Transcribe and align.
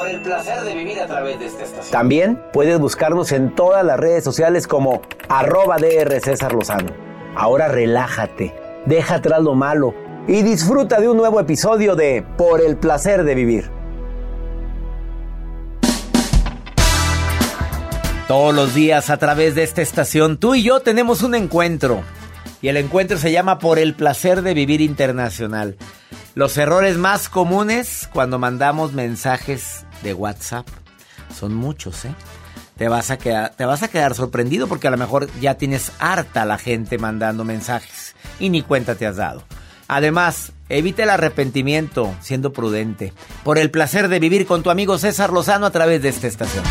Por 0.00 0.08
el 0.08 0.22
placer 0.22 0.62
de 0.62 0.74
vivir 0.74 0.98
a 0.98 1.06
través 1.06 1.38
de 1.38 1.44
esta 1.44 1.62
estación. 1.62 1.92
También 1.92 2.42
puedes 2.54 2.78
buscarnos 2.78 3.32
en 3.32 3.54
todas 3.54 3.84
las 3.84 4.00
redes 4.00 4.24
sociales 4.24 4.66
como 4.66 5.02
arroba 5.28 5.76
DR 5.76 6.18
César 6.20 6.54
Lozano. 6.54 6.90
Ahora 7.36 7.68
relájate, 7.68 8.54
deja 8.86 9.16
atrás 9.16 9.42
lo 9.42 9.54
malo 9.54 9.94
y 10.26 10.40
disfruta 10.40 11.00
de 11.00 11.10
un 11.10 11.18
nuevo 11.18 11.38
episodio 11.38 11.96
de 11.96 12.24
Por 12.38 12.62
el 12.62 12.78
placer 12.78 13.24
de 13.24 13.34
vivir. 13.34 13.70
Todos 18.26 18.54
los 18.54 18.72
días 18.72 19.10
a 19.10 19.18
través 19.18 19.54
de 19.54 19.64
esta 19.64 19.82
estación 19.82 20.38
tú 20.38 20.54
y 20.54 20.62
yo 20.62 20.80
tenemos 20.80 21.22
un 21.22 21.34
encuentro. 21.34 22.00
Y 22.62 22.68
el 22.68 22.78
encuentro 22.78 23.18
se 23.18 23.32
llama 23.32 23.58
Por 23.58 23.78
el 23.78 23.94
placer 23.94 24.40
de 24.40 24.54
vivir 24.54 24.80
internacional. 24.80 25.76
Los 26.34 26.56
errores 26.56 26.96
más 26.96 27.28
comunes 27.28 28.08
cuando 28.14 28.38
mandamos 28.38 28.94
mensajes 28.94 29.84
de 30.02 30.14
WhatsApp 30.14 30.66
son 31.34 31.54
muchos, 31.54 32.04
¿eh? 32.04 32.14
Te 32.76 32.88
vas, 32.88 33.10
a 33.10 33.18
quedar, 33.18 33.50
te 33.50 33.66
vas 33.66 33.82
a 33.82 33.88
quedar 33.88 34.14
sorprendido 34.14 34.66
porque 34.66 34.88
a 34.88 34.90
lo 34.90 34.96
mejor 34.96 35.28
ya 35.40 35.56
tienes 35.56 35.92
harta 35.98 36.46
la 36.46 36.56
gente 36.56 36.96
mandando 36.96 37.44
mensajes 37.44 38.14
y 38.38 38.48
ni 38.48 38.62
cuenta 38.62 38.94
te 38.94 39.06
has 39.06 39.16
dado. 39.16 39.42
Además, 39.86 40.52
evita 40.70 41.02
el 41.02 41.10
arrepentimiento 41.10 42.14
siendo 42.20 42.52
prudente. 42.52 43.12
Por 43.44 43.58
el 43.58 43.70
placer 43.70 44.08
de 44.08 44.18
vivir 44.18 44.46
con 44.46 44.62
tu 44.62 44.70
amigo 44.70 44.96
César 44.96 45.30
Lozano 45.30 45.66
a 45.66 45.70
través 45.70 46.00
de 46.00 46.08
esta 46.08 46.26
estación. 46.26 46.64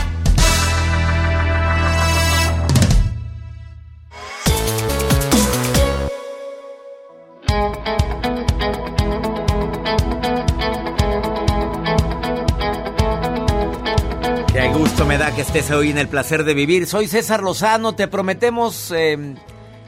Que 15.40 15.44
estés 15.44 15.72
hoy 15.72 15.90
en 15.90 15.98
el 15.98 16.10
placer 16.10 16.44
de 16.44 16.54
vivir. 16.54 16.86
Soy 16.86 17.08
César 17.08 17.42
Lozano. 17.42 17.96
Te 17.96 18.10
prometemos 18.10 18.92
eh, 18.92 19.36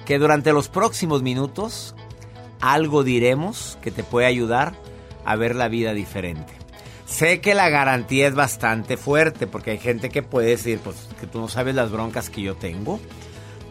que 0.06 0.18
durante 0.18 0.54
los 0.54 0.70
próximos 0.70 1.24
minutos 1.24 1.94
algo 2.62 3.04
diremos 3.04 3.78
que 3.82 3.92
te 3.92 4.02
puede 4.02 4.28
ayudar 4.28 4.76
a 5.26 5.36
ver 5.36 5.58
la 5.58 5.68
vida 5.68 5.94
diferente. 5.94 6.54
Sé 7.06 7.42
que 7.42 7.54
la 7.54 7.68
garantía 7.68 8.30
es 8.30 8.34
bastante 8.34 8.96
fuerte 8.96 9.46
porque 9.46 9.72
hay 9.72 9.78
gente 9.78 10.08
que 10.08 10.24
puede 10.24 10.52
decir 10.52 10.80
pues, 10.82 11.10
que 11.20 11.28
tú 11.28 11.42
no 11.42 11.50
sabes 11.50 11.76
las 11.76 11.92
broncas 11.92 12.30
que 12.30 12.44
yo 12.44 12.56
tengo. 12.56 13.02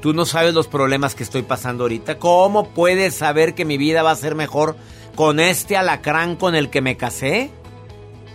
Tú 0.03 0.13
no 0.13 0.27
sabes 0.27 0.53
los 0.53 0.69
problemas 0.69 1.15
que 1.15 1.23
estoy 1.23 1.45
pasando 1.45 1.85
ahorita. 1.85 2.19
¿Cómo 2.19 2.69
puedes 2.75 3.15
saber 3.15 3.55
que 3.55 3.65
mi 3.65 3.79
vida 3.79 4.03
va 4.03 4.11
a 4.11 4.17
ser 4.17 4.35
mejor 4.35 4.77
con 5.17 5.41
este 5.41 5.79
alacrán 5.79 6.37
con 6.37 6.55
el 6.55 6.69
que 6.69 6.83
me 6.83 6.99
casé? 6.99 7.51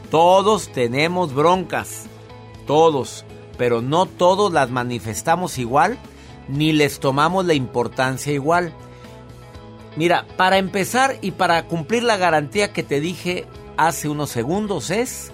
Todos 0.10 0.70
tenemos 0.70 1.36
broncas. 1.36 2.08
Todos. 2.66 3.24
Pero 3.58 3.82
no 3.82 4.06
todos 4.06 4.52
las 4.52 4.70
manifestamos 4.70 5.58
igual 5.58 5.98
ni 6.48 6.72
les 6.72 7.00
tomamos 7.00 7.46
la 7.46 7.54
importancia 7.54 8.34
igual. 8.34 8.74
Mira, 9.96 10.26
para 10.38 10.58
empezar 10.58 11.18
y 11.22 11.32
para 11.32 11.64
cumplir 11.68 12.04
la 12.04 12.18
garantía 12.18 12.74
que 12.74 12.84
te 12.84 13.00
dije 13.00 13.46
hace 13.78 14.10
unos 14.10 14.30
segundos 14.30 14.90
es 14.90 15.32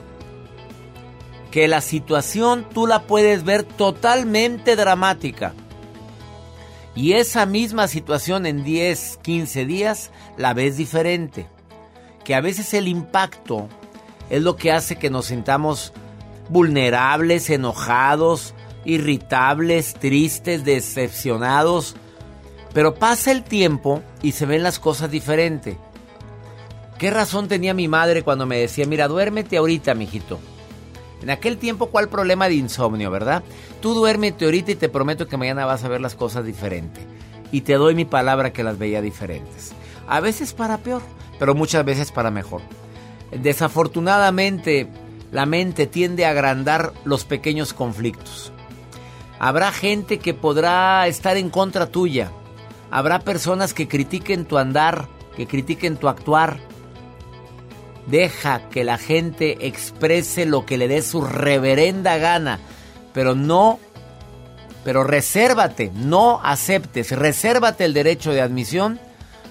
que 1.50 1.68
la 1.68 1.82
situación 1.82 2.66
tú 2.74 2.88
la 2.88 3.04
puedes 3.04 3.44
ver 3.44 3.64
totalmente 3.64 4.76
dramática. 4.76 5.54
Y 6.96 7.14
esa 7.14 7.46
misma 7.46 7.88
situación 7.88 8.46
en 8.46 8.64
10, 8.64 9.20
15 9.22 9.66
días 9.66 10.12
la 10.38 10.54
ves 10.54 10.78
diferente. 10.78 11.48
Que 12.24 12.36
a 12.36 12.42
veces 12.42 12.74
el 12.74 12.88
impacto 12.88 13.68
es 14.30 14.42
lo 14.42 14.56
que 14.56 14.72
hace 14.72 14.98
que 14.98 15.10
nos 15.10 15.28
sintamos 15.28 15.94
vulnerables, 16.52 17.50
enojados, 17.50 18.54
irritables, 18.84 19.94
tristes, 19.94 20.66
decepcionados. 20.66 21.96
Pero 22.74 22.96
pasa 22.96 23.32
el 23.32 23.44
tiempo 23.44 24.02
y 24.22 24.34
se 24.34 24.46
ven 24.46 24.64
las 24.64 24.78
cosas 24.78 25.10
diferente. 25.10 25.78
¿Qué 26.98 27.10
razón 27.10 27.48
tenía 27.48 27.74
mi 27.74 27.88
madre 27.88 28.22
cuando 28.22 28.46
me 28.46 28.60
decía, 28.60 28.86
mira, 28.86 29.08
duérmete 29.08 29.58
ahorita, 29.58 29.96
mijito? 29.96 30.40
En 31.22 31.30
aquel 31.30 31.58
tiempo, 31.58 31.88
¿cuál 31.88 32.10
problema 32.10 32.48
de 32.48 32.56
insomnio, 32.56 33.10
verdad? 33.10 33.44
Tú 33.80 33.94
duérmete 33.94 34.46
ahorita 34.46 34.72
y 34.72 34.76
te 34.76 34.90
prometo 34.90 35.28
que 35.28 35.38
mañana 35.38 35.66
vas 35.66 35.84
a 35.84 35.88
ver 35.88 36.02
las 36.02 36.16
cosas 36.16 36.46
diferente. 36.46 37.02
Y 37.52 37.62
te 37.62 37.74
doy 37.74 37.96
mi 37.96 38.06
palabra 38.06 38.54
que 38.54 38.64
las 38.64 38.78
veía 38.78 39.02
diferentes. 39.02 39.74
A 40.08 40.20
veces 40.20 40.54
para 40.54 40.78
peor, 40.78 41.02
pero 41.40 41.56
muchas 41.56 41.86
veces 41.86 42.12
para 42.12 42.32
mejor. 42.32 42.62
Desafortunadamente, 43.32 44.88
la 45.32 45.46
mente 45.46 45.88
tiende 45.88 46.26
a 46.26 46.32
agrandar 46.32 46.94
los 47.06 47.26
pequeños 47.26 47.74
conflictos. 47.74 48.52
Habrá 49.40 49.72
gente 49.72 50.20
que 50.20 50.34
podrá 50.34 51.08
estar 51.08 51.38
en 51.38 51.50
contra 51.50 51.88
tuya. 51.88 52.32
Habrá 52.92 53.20
personas 53.20 53.74
que 53.74 53.88
critiquen 53.88 54.46
tu 54.46 54.58
andar, 54.58 55.08
que 55.36 55.48
critiquen 55.48 55.98
tu 55.98 56.08
actuar. 56.10 56.60
Deja 58.08 58.70
que 58.70 58.84
la 58.84 58.98
gente 58.98 59.66
exprese 59.68 60.46
lo 60.46 60.66
que 60.66 60.78
le 60.78 60.88
dé 60.88 61.02
su 61.02 61.22
reverenda 61.22 62.18
gana, 62.18 62.60
pero 63.14 63.36
no, 63.36 63.80
pero 64.84 65.04
resérvate, 65.04 65.92
no 65.96 66.42
aceptes, 66.44 67.12
resérvate 67.12 67.86
el 67.86 67.94
derecho 67.94 68.32
de 68.32 68.42
admisión 68.42 69.00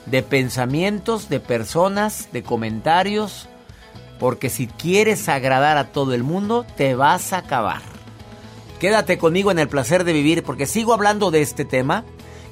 de 0.06 0.22
pensamientos, 0.22 1.28
de 1.28 1.40
personas, 1.40 2.28
de 2.32 2.42
comentarios, 2.42 3.48
porque 4.20 4.50
si 4.50 4.66
quieres 4.66 5.28
agradar 5.30 5.78
a 5.78 5.90
todo 5.92 6.12
el 6.12 6.22
mundo, 6.22 6.66
te 6.76 6.94
vas 6.94 7.32
a 7.32 7.38
acabar. 7.38 7.80
Quédate 8.78 9.18
conmigo 9.18 9.50
en 9.50 9.58
el 9.58 9.68
placer 9.68 10.04
de 10.04 10.12
vivir 10.12 10.44
porque 10.44 10.66
sigo 10.66 10.92
hablando 10.92 11.30
de 11.30 11.40
este 11.40 11.64
tema, 11.64 12.04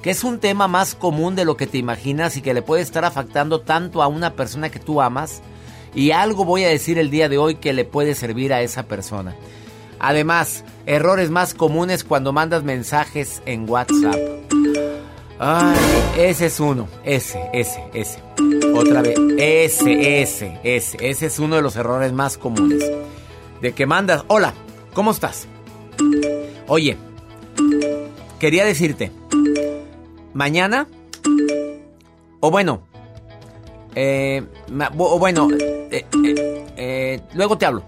que 0.03 0.11
es 0.11 0.25
un 0.25 0.41
tema 0.41 0.67
más 0.67 0.95
común 0.95 1.37
de 1.37 1.45
lo 1.45 1.59
que 1.59 1.67
te 1.67 1.77
imaginas 1.77 2.37
y 2.37 2.43
que 2.43 2.55
le 2.55 2.63
puede 2.63 2.83
estar 2.83 3.05
afectando 3.05 3.61
tanto 3.61 4.03
a 4.03 4.09
una 4.09 4.33
persona 4.33 4.71
que 4.71 4.79
tú 4.79 5.03
amas. 5.03 5.43
Y 5.95 6.11
algo 6.11 6.47
voy 6.47 6.65
a 6.65 6.69
decir 6.69 6.99
el 6.99 7.11
día 7.11 7.29
de 7.29 7.37
hoy 7.37 7.57
que 7.57 7.75
le 7.75 7.85
puede 7.85 8.15
servir 8.15 8.53
a 8.55 8.63
esa 8.63 8.85
persona. 8.85 9.37
Además, 9.99 10.65
errores 10.87 11.29
más 11.29 11.53
comunes 11.53 12.03
cuando 12.03 12.33
mandas 12.33 12.63
mensajes 12.63 13.43
en 13.45 13.69
WhatsApp. 13.69 14.17
Ay, 15.39 15.77
ese 16.19 16.47
es 16.47 16.59
uno. 16.61 16.89
Ese, 17.05 17.41
ese, 17.53 17.83
ese. 17.95 18.21
Otra 18.75 19.03
vez. 19.03 19.19
Ese, 19.39 20.23
ese, 20.23 20.59
ese. 20.65 20.97
Ese 21.01 21.27
es 21.27 21.39
uno 21.39 21.57
de 21.57 21.63
los 21.63 21.77
errores 21.77 22.13
más 22.13 22.39
comunes. 22.39 22.85
De 23.61 23.73
que 23.73 23.87
mandas, 23.87 24.25
hola, 24.29 24.55
¿cómo 24.95 25.11
estás? 25.11 25.47
Oye, 26.67 26.97
quería 28.39 28.65
decirte, 28.65 29.11
mañana, 30.35 30.87
o 32.41 32.51
bueno, 32.51 32.83
eh, 33.95 34.45
o 34.97 35.19
bueno, 35.19 35.49
eh, 35.91 36.05
eh, 36.77 37.21
luego 37.35 37.59
te 37.59 37.67
hablo. 37.67 37.85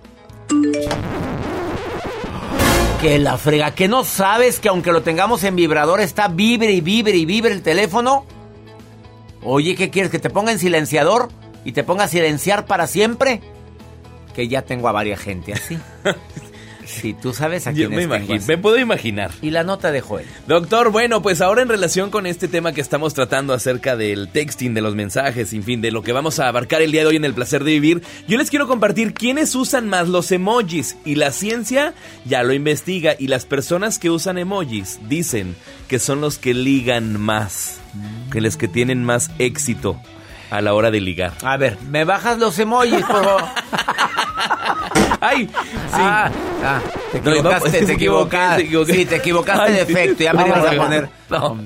Que 3.01 3.19
la 3.19 3.39
frega, 3.39 3.75
que 3.75 3.89
no 3.89 4.05
sabes 4.05 4.61
que 4.61 4.69
aunque 4.69 4.93
lo 4.93 5.03
tengamos 5.03 5.43
en 5.45 5.57
vibrador 5.57 6.01
está 6.01 6.29
vibre 6.29 6.73
y 6.73 6.83
vibre 6.83 7.17
y 7.17 7.25
vibre 7.25 7.53
el 7.53 7.63
teléfono. 7.63 8.27
Oye, 9.43 9.75
¿qué 9.75 9.89
quieres? 9.89 10.11
¿Que 10.11 10.19
te 10.19 10.29
ponga 10.29 10.53
en 10.53 10.59
silenciador 10.59 11.31
y 11.65 11.73
te 11.73 11.83
ponga 11.83 12.05
a 12.05 12.09
silenciar 12.09 12.67
para 12.67 12.87
siempre? 12.87 13.41
Que 14.35 14.49
ya 14.49 14.63
tengo 14.63 14.87
a 14.89 14.93
varias 14.93 15.19
gente 15.19 15.55
así. 15.55 15.79
Si 16.87 17.15
tú 17.15 17.33
sabes 17.33 17.67
a 17.67 17.73
quién 17.73 17.91
me, 17.91 18.03
imagino, 18.03 18.43
me 18.47 18.59
puedo 18.59 18.79
imaginar. 18.79 19.31
Y 19.43 19.51
la 19.51 19.65
nota 19.65 19.93
de 19.93 20.01
Joel. 20.01 20.27
Doctor, 20.47 20.91
bueno, 20.91 21.23
pues 21.23 21.41
ahora 21.41 21.63
en 21.63 21.69
relación 21.69 22.11
con 22.11 22.27
este 22.27 22.49
tema 22.49 22.73
que 22.73 22.81
estamos 22.81 23.15
tratando 23.15 23.55
acerca 23.55 23.97
del 23.97 24.29
texting, 24.29 24.75
de 24.75 24.81
los 24.81 24.95
mensajes, 24.95 25.53
en 25.53 25.63
fin, 25.63 25.81
de 25.81 25.91
lo 25.91 26.03
que 26.03 26.13
vamos 26.13 26.39
a 26.39 26.49
abarcar 26.49 26.83
el 26.83 26.93
día 26.93 27.03
de 27.03 27.09
hoy 27.09 27.17
en 27.17 27.25
el 27.25 27.35
placer 27.35 27.65
de 27.65 27.73
vivir, 27.73 28.03
yo 28.27 28.39
les 28.39 28.51
quiero 28.51 28.67
compartir 28.67 29.15
quiénes 29.15 29.55
usan 29.55 29.89
más 29.89 30.09
los 30.09 30.33
emojis. 30.33 30.97
Y 31.05 31.15
la 31.15 31.33
ciencia 31.33 31.95
ya 32.25 32.43
lo 32.43 32.53
investiga 32.53 33.15
y 33.19 33.29
las 33.29 33.45
personas 33.45 33.99
que 33.99 34.11
usan 34.11 34.39
emojis 34.39 34.99
dicen 35.09 35.57
que 35.89 35.99
son 35.99 36.21
los 36.21 36.39
que 36.39 36.55
ligan 36.55 37.21
más, 37.21 37.81
que 38.33 38.41
los 38.41 38.57
que 38.57 38.69
tienen 38.69 39.05
más 39.05 39.31
éxito 39.39 40.01
a 40.51 40.61
la 40.61 40.75
hora 40.75 40.91
de 40.91 41.01
ligar. 41.01 41.33
A 41.43 41.57
ver, 41.57 41.79
¿me 41.89 42.05
bajas 42.05 42.39
los 42.39 42.59
emojis, 42.59 43.05
por 43.05 43.25
favor? 43.25 43.45
¡Ay! 45.21 45.49
Sí. 45.91 45.97
Ah, 45.99 46.31
ah, 46.63 46.81
te 47.11 47.19
equivocaste, 47.19 47.85
te 47.85 47.93
equivocaste. 47.95 48.69
Sí, 48.87 49.05
te 49.07 49.17
equivocaste 49.17 49.73
de 49.73 49.81
efecto. 49.81 50.23
Ya 50.23 50.33
me 50.33 50.47
ibas 50.47 50.65
a 50.65 50.77
poner. 50.77 51.09
No. 51.29 51.59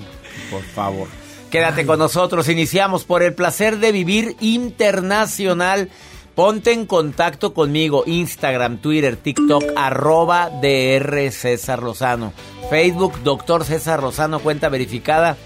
Por 0.51 0.63
favor. 0.63 1.09
Quédate 1.51 1.85
con 1.85 1.99
nosotros. 1.99 2.49
Iniciamos 2.49 3.05
por 3.05 3.23
el 3.23 3.35
placer 3.35 3.79
de 3.79 3.93
vivir 3.93 4.35
internacional. 4.41 5.91
Ponte 6.35 6.73
en 6.73 6.87
contacto 6.87 7.53
conmigo. 7.53 8.03
Instagram, 8.07 8.79
Twitter, 8.79 9.17
TikTok, 9.17 9.63
arroba 9.77 10.51
DR 10.63 11.31
César 11.31 11.83
Lozano. 11.83 12.33
Facebook, 12.71 13.23
Doctor 13.23 13.65
César 13.65 14.03
Lozano, 14.03 14.41
cuenta 14.41 14.71
verificada. 14.71 15.37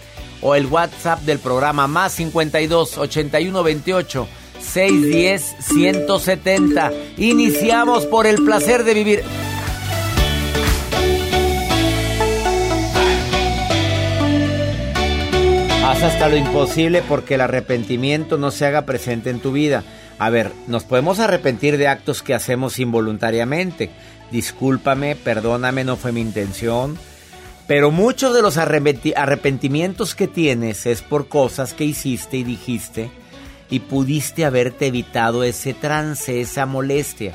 O 0.40 0.54
el 0.54 0.66
WhatsApp 0.66 1.20
del 1.22 1.40
programa 1.40 1.88
más 1.88 2.12
52 2.12 2.96
81 2.96 3.62
28 3.62 4.28
610-170. 4.60 6.92
Iniciamos 7.16 8.04
por 8.06 8.26
el 8.26 8.44
placer 8.44 8.82
de 8.84 8.94
vivir. 8.94 9.22
Haz 15.84 16.02
hasta 16.02 16.28
lo 16.28 16.36
imposible 16.36 17.02
porque 17.02 17.34
el 17.34 17.40
arrepentimiento 17.40 18.38
no 18.38 18.50
se 18.50 18.66
haga 18.66 18.86
presente 18.86 19.30
en 19.30 19.38
tu 19.40 19.52
vida. 19.52 19.84
A 20.18 20.30
ver, 20.30 20.52
nos 20.66 20.84
podemos 20.84 21.18
arrepentir 21.18 21.76
de 21.78 21.88
actos 21.88 22.22
que 22.22 22.34
hacemos 22.34 22.78
involuntariamente. 22.78 23.90
Discúlpame, 24.30 25.16
perdóname, 25.16 25.84
no 25.84 25.96
fue 25.96 26.12
mi 26.12 26.20
intención. 26.20 26.98
Pero 27.66 27.90
muchos 27.90 28.34
de 28.34 28.42
los 28.42 28.58
arrepentimientos 28.58 30.14
que 30.14 30.28
tienes 30.28 30.86
es 30.86 31.02
por 31.02 31.28
cosas 31.28 31.74
que 31.74 31.84
hiciste 31.84 32.38
y 32.38 32.44
dijiste 32.44 33.10
y 33.70 33.80
pudiste 33.80 34.44
haberte 34.44 34.86
evitado 34.86 35.42
ese 35.42 35.74
trance, 35.74 36.40
esa 36.40 36.66
molestia. 36.66 37.32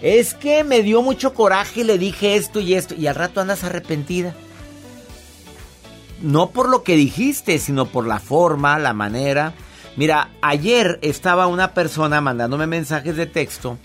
Es 0.00 0.34
que 0.34 0.64
me 0.64 0.82
dio 0.82 1.02
mucho 1.02 1.34
coraje 1.34 1.80
y 1.80 1.84
le 1.84 1.98
dije 1.98 2.36
esto 2.36 2.60
y 2.60 2.74
esto 2.74 2.94
y 2.94 3.06
al 3.06 3.14
rato 3.14 3.40
andas 3.40 3.64
arrepentida. 3.64 4.34
No 6.20 6.50
por 6.50 6.68
lo 6.68 6.82
que 6.82 6.96
dijiste, 6.96 7.58
sino 7.58 7.86
por 7.86 8.06
la 8.06 8.20
forma, 8.20 8.78
la 8.78 8.92
manera. 8.92 9.54
Mira, 9.96 10.30
ayer 10.40 10.98
estaba 11.02 11.46
una 11.46 11.74
persona 11.74 12.20
mandándome 12.20 12.66
mensajes 12.66 13.16
de 13.16 13.26
texto, 13.26 13.78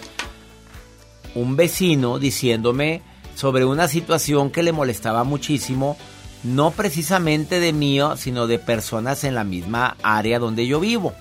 un 1.36 1.56
vecino 1.56 2.20
diciéndome 2.20 3.02
sobre 3.36 3.66
una 3.66 3.88
situación 3.88 4.50
que 4.50 4.64
le 4.64 4.72
molestaba 4.72 5.24
muchísimo, 5.24 5.98
no 6.44 6.72
precisamente 6.72 7.60
de 7.60 7.74
mí, 7.74 8.00
sino 8.16 8.48
de 8.48 8.58
personas 8.58 9.24
en 9.24 9.36
la 9.36 9.44
misma 9.44 9.98
área 10.02 10.40
donde 10.40 10.66
yo 10.66 10.80
vivo 10.80 11.14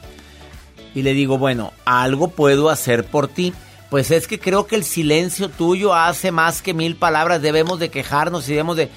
y 0.97 1.03
le 1.03 1.13
digo, 1.13 1.37
bueno, 1.37 1.75
algo 1.85 2.29
puedo 2.29 2.71
hacer 2.71 3.05
por 3.05 3.29
ti. 3.29 3.53
Pues 3.91 4.11
es 4.11 4.27
que 4.27 4.41
creo 4.41 4.67
que 4.67 4.77
el 4.77 4.83
silencio 4.83 5.51
tuyo 5.51 5.95
hace 5.95 6.33
más 6.33 6.63
que 6.63 6.73
mil 6.73 6.97
palabras. 6.97 7.43
Debemos 7.43 7.79
de 7.79 7.91
quejarnos 7.91 8.49
y 8.49 8.53
debemos 8.53 8.79
de... 8.79 8.89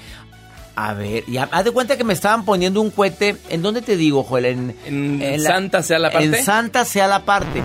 A 0.76 0.94
ver, 0.94 1.24
ya, 1.26 1.46
haz 1.52 1.62
de 1.62 1.72
cuenta 1.72 1.98
que 1.98 2.04
me 2.04 2.14
estaban 2.14 2.46
poniendo 2.46 2.80
un 2.80 2.90
cohete. 2.90 3.36
¿En 3.50 3.60
dónde 3.60 3.82
te 3.82 3.98
digo, 3.98 4.22
Joel? 4.22 4.74
En, 4.86 5.40
Santa 5.42 5.82
sea 5.82 5.98
la 5.98 6.10
parte. 6.10 6.24
En 6.24 6.42
Santa 6.42 6.86
sea 6.86 7.06
la 7.06 7.22
parte. 7.26 7.62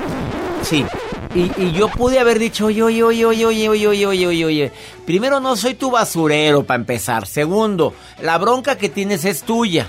Sí. 0.64 0.86
Y, 1.34 1.50
y, 1.56 1.72
yo 1.72 1.88
pude 1.88 2.20
haber 2.20 2.38
dicho, 2.38 2.66
oye, 2.66 2.84
oye, 2.84 3.06
oye, 3.06 3.26
oye, 3.26 3.48
oye, 3.48 3.70
oye, 3.70 3.88
oye, 3.88 4.06
oye, 4.06 4.28
oye, 4.28 4.46
oye. 4.46 4.72
Primero, 5.06 5.40
no 5.40 5.56
soy 5.56 5.76
tu 5.76 5.92
basurero 5.92 6.66
para 6.66 6.82
empezar. 6.82 7.26
Segundo, 7.26 7.94
la 8.22 8.38
bronca 8.38 8.78
que 8.78 8.90
tienes 8.90 9.24
es 9.24 9.44
tuya. 9.44 9.88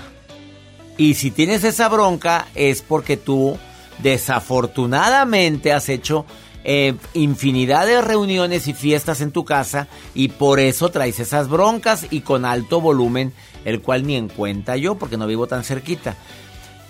Y 0.95 1.15
si 1.15 1.31
tienes 1.31 1.65
esa 1.65 1.89
bronca 1.89 2.47
es 2.55 2.81
porque 2.81 3.17
tú 3.17 3.57
Desafortunadamente 3.99 5.73
has 5.73 5.89
hecho 5.89 6.25
eh, 6.63 6.95
infinidad 7.13 7.87
de 7.87 8.01
reuniones 8.01 8.67
y 8.67 8.73
fiestas 8.73 9.21
en 9.21 9.31
tu 9.31 9.45
casa 9.45 9.87
y 10.13 10.27
por 10.27 10.59
eso 10.59 10.89
traes 10.89 11.19
esas 11.19 11.47
broncas 11.47 12.07
y 12.09 12.21
con 12.21 12.43
alto 12.45 12.81
volumen, 12.81 13.33
el 13.63 13.81
cual 13.81 14.05
ni 14.05 14.15
en 14.15 14.27
cuenta 14.27 14.75
yo 14.75 14.95
porque 14.95 15.17
no 15.17 15.27
vivo 15.27 15.47
tan 15.47 15.63
cerquita. 15.63 16.15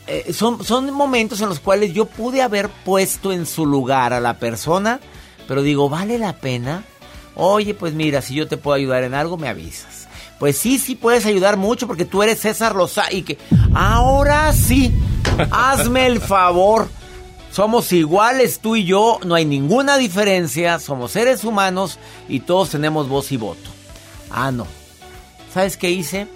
Eh, 0.08 0.34
son, 0.34 0.64
son 0.64 0.92
momentos 0.94 1.42
en 1.42 1.50
los 1.50 1.60
cuales 1.60 1.94
yo 1.94 2.06
pude 2.06 2.42
haber 2.42 2.70
puesto 2.70 3.32
en 3.32 3.46
su 3.46 3.66
lugar 3.66 4.14
a 4.14 4.20
la 4.20 4.40
persona, 4.40 5.00
pero 5.48 5.62
digo, 5.62 5.90
¿vale 5.90 6.18
la 6.18 6.38
pena? 6.38 6.84
Oye, 7.36 7.74
pues 7.74 7.94
mira, 7.94 8.22
si 8.22 8.34
yo 8.34 8.48
te 8.48 8.58
puedo 8.58 8.76
ayudar 8.76 9.04
en 9.04 9.14
algo, 9.14 9.38
me 9.38 9.48
avisas. 9.48 9.97
Pues 10.40 10.58
sí, 10.58 10.78
sí 10.78 10.96
puedes 10.96 11.26
ayudar 11.26 11.58
mucho 11.58 11.88
porque 11.88 12.06
tú 12.06 12.22
eres 12.22 12.40
César 12.40 12.74
Rosa 12.74 13.12
y 13.12 13.24
que 13.24 13.38
ahora 13.74 14.54
sí, 14.54 14.94
hazme 15.52 16.06
el 16.06 16.22
favor. 16.22 16.90
Somos 17.52 17.92
iguales 17.92 18.60
tú 18.60 18.76
y 18.76 18.84
yo, 18.84 19.20
no 19.26 19.34
hay 19.34 19.46
ninguna 19.46 19.98
diferencia, 19.98 20.80
somos 20.80 21.12
seres 21.12 21.44
humanos 21.44 21.98
y 22.30 22.42
todos 22.42 22.70
tenemos 22.70 23.10
voz 23.10 23.32
y 23.32 23.38
voto. 23.38 23.72
Ah, 24.30 24.52
no. 24.52 24.68
¿Sabes 25.52 25.76
qué 25.76 25.90
hice? 25.90 26.28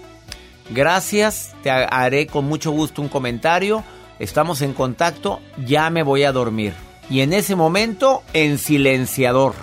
Gracias, 0.71 1.53
te 1.61 1.69
haré 1.69 2.25
con 2.27 2.45
mucho 2.45 2.71
gusto 2.71 3.01
un 3.01 3.09
comentario. 3.09 3.83
Estamos 4.17 4.61
en 4.61 4.73
contacto, 4.73 5.41
ya 5.65 5.89
me 5.89 6.01
voy 6.01 6.23
a 6.23 6.31
dormir. 6.31 6.73
Y 7.09 7.21
en 7.21 7.33
ese 7.33 7.55
momento, 7.55 8.23
en 8.33 8.57
silenciador. 8.57 9.53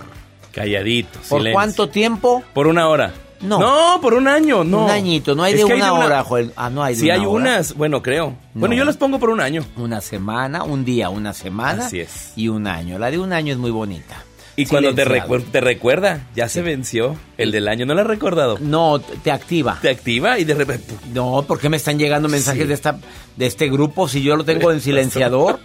Calladito. 0.52 1.18
¿Por 1.28 1.50
cuánto 1.50 1.88
tiempo? 1.88 2.42
Por 2.52 2.66
una 2.66 2.88
hora. 2.88 3.14
No. 3.40 3.59
No, 3.59 4.00
por 4.00 4.14
un 4.14 4.28
año, 4.28 4.64
no. 4.64 4.85
Un 4.85 4.90
añito, 4.90 5.35
no 5.35 5.42
hay 5.42 5.54
de 5.54 5.64
una, 5.64 5.92
hora, 5.92 6.25
Joel. 6.25 6.52
Ah, 6.57 6.71
no 6.71 6.83
hay 6.83 6.95
de 6.95 7.00
Sí 7.00 7.11
hay 7.11 7.25
unas, 7.25 7.75
bueno, 7.75 8.02
creo. 8.02 8.37
Bueno, 8.54 8.75
yo 8.75 8.85
las 8.85 8.97
pongo 8.97 9.18
por 9.18 9.30
un 9.30 9.40
año. 9.40 9.64
Una 9.76 10.00
semana, 10.00 10.64
un 10.64 10.85
día, 10.85 11.09
una 11.09 11.33
semana. 11.33 11.87
Así 11.87 12.00
es. 12.00 12.33
Y 12.37 12.49
un 12.49 12.66
año. 12.66 12.99
La 12.99 13.11
de 13.11 13.18
un 13.18 13.33
año 13.33 13.52
es 13.52 13.59
muy 13.59 13.71
bonita. 13.71 14.25
Y 14.59 14.66
cuando 14.66 14.92
te, 14.92 15.04
te 15.52 15.61
recuerda, 15.61 16.26
ya 16.35 16.49
se 16.49 16.62
venció 16.62 17.16
el 17.37 17.52
del 17.52 17.68
año, 17.68 17.87
¿no 17.87 17.95
lo 17.95 18.00
has 18.00 18.09
recordado? 18.09 18.59
No, 18.61 18.99
te 18.99 19.30
activa. 19.30 19.78
Te 19.80 19.88
activa 19.88 20.37
y 20.40 20.42
de 20.42 20.54
repente... 20.54 20.97
No, 21.14 21.45
¿por 21.47 21.61
qué 21.61 21.68
me 21.68 21.76
están 21.76 21.97
llegando 21.97 22.28
mensajes 22.28 22.66
de 22.66 22.75
esta 22.75 22.99
de 23.37 23.47
este 23.47 23.68
grupo 23.68 24.09
si 24.09 24.21
yo 24.21 24.35
lo 24.35 24.45
tengo 24.45 24.73
en 24.73 24.80
silenciador? 24.83 25.61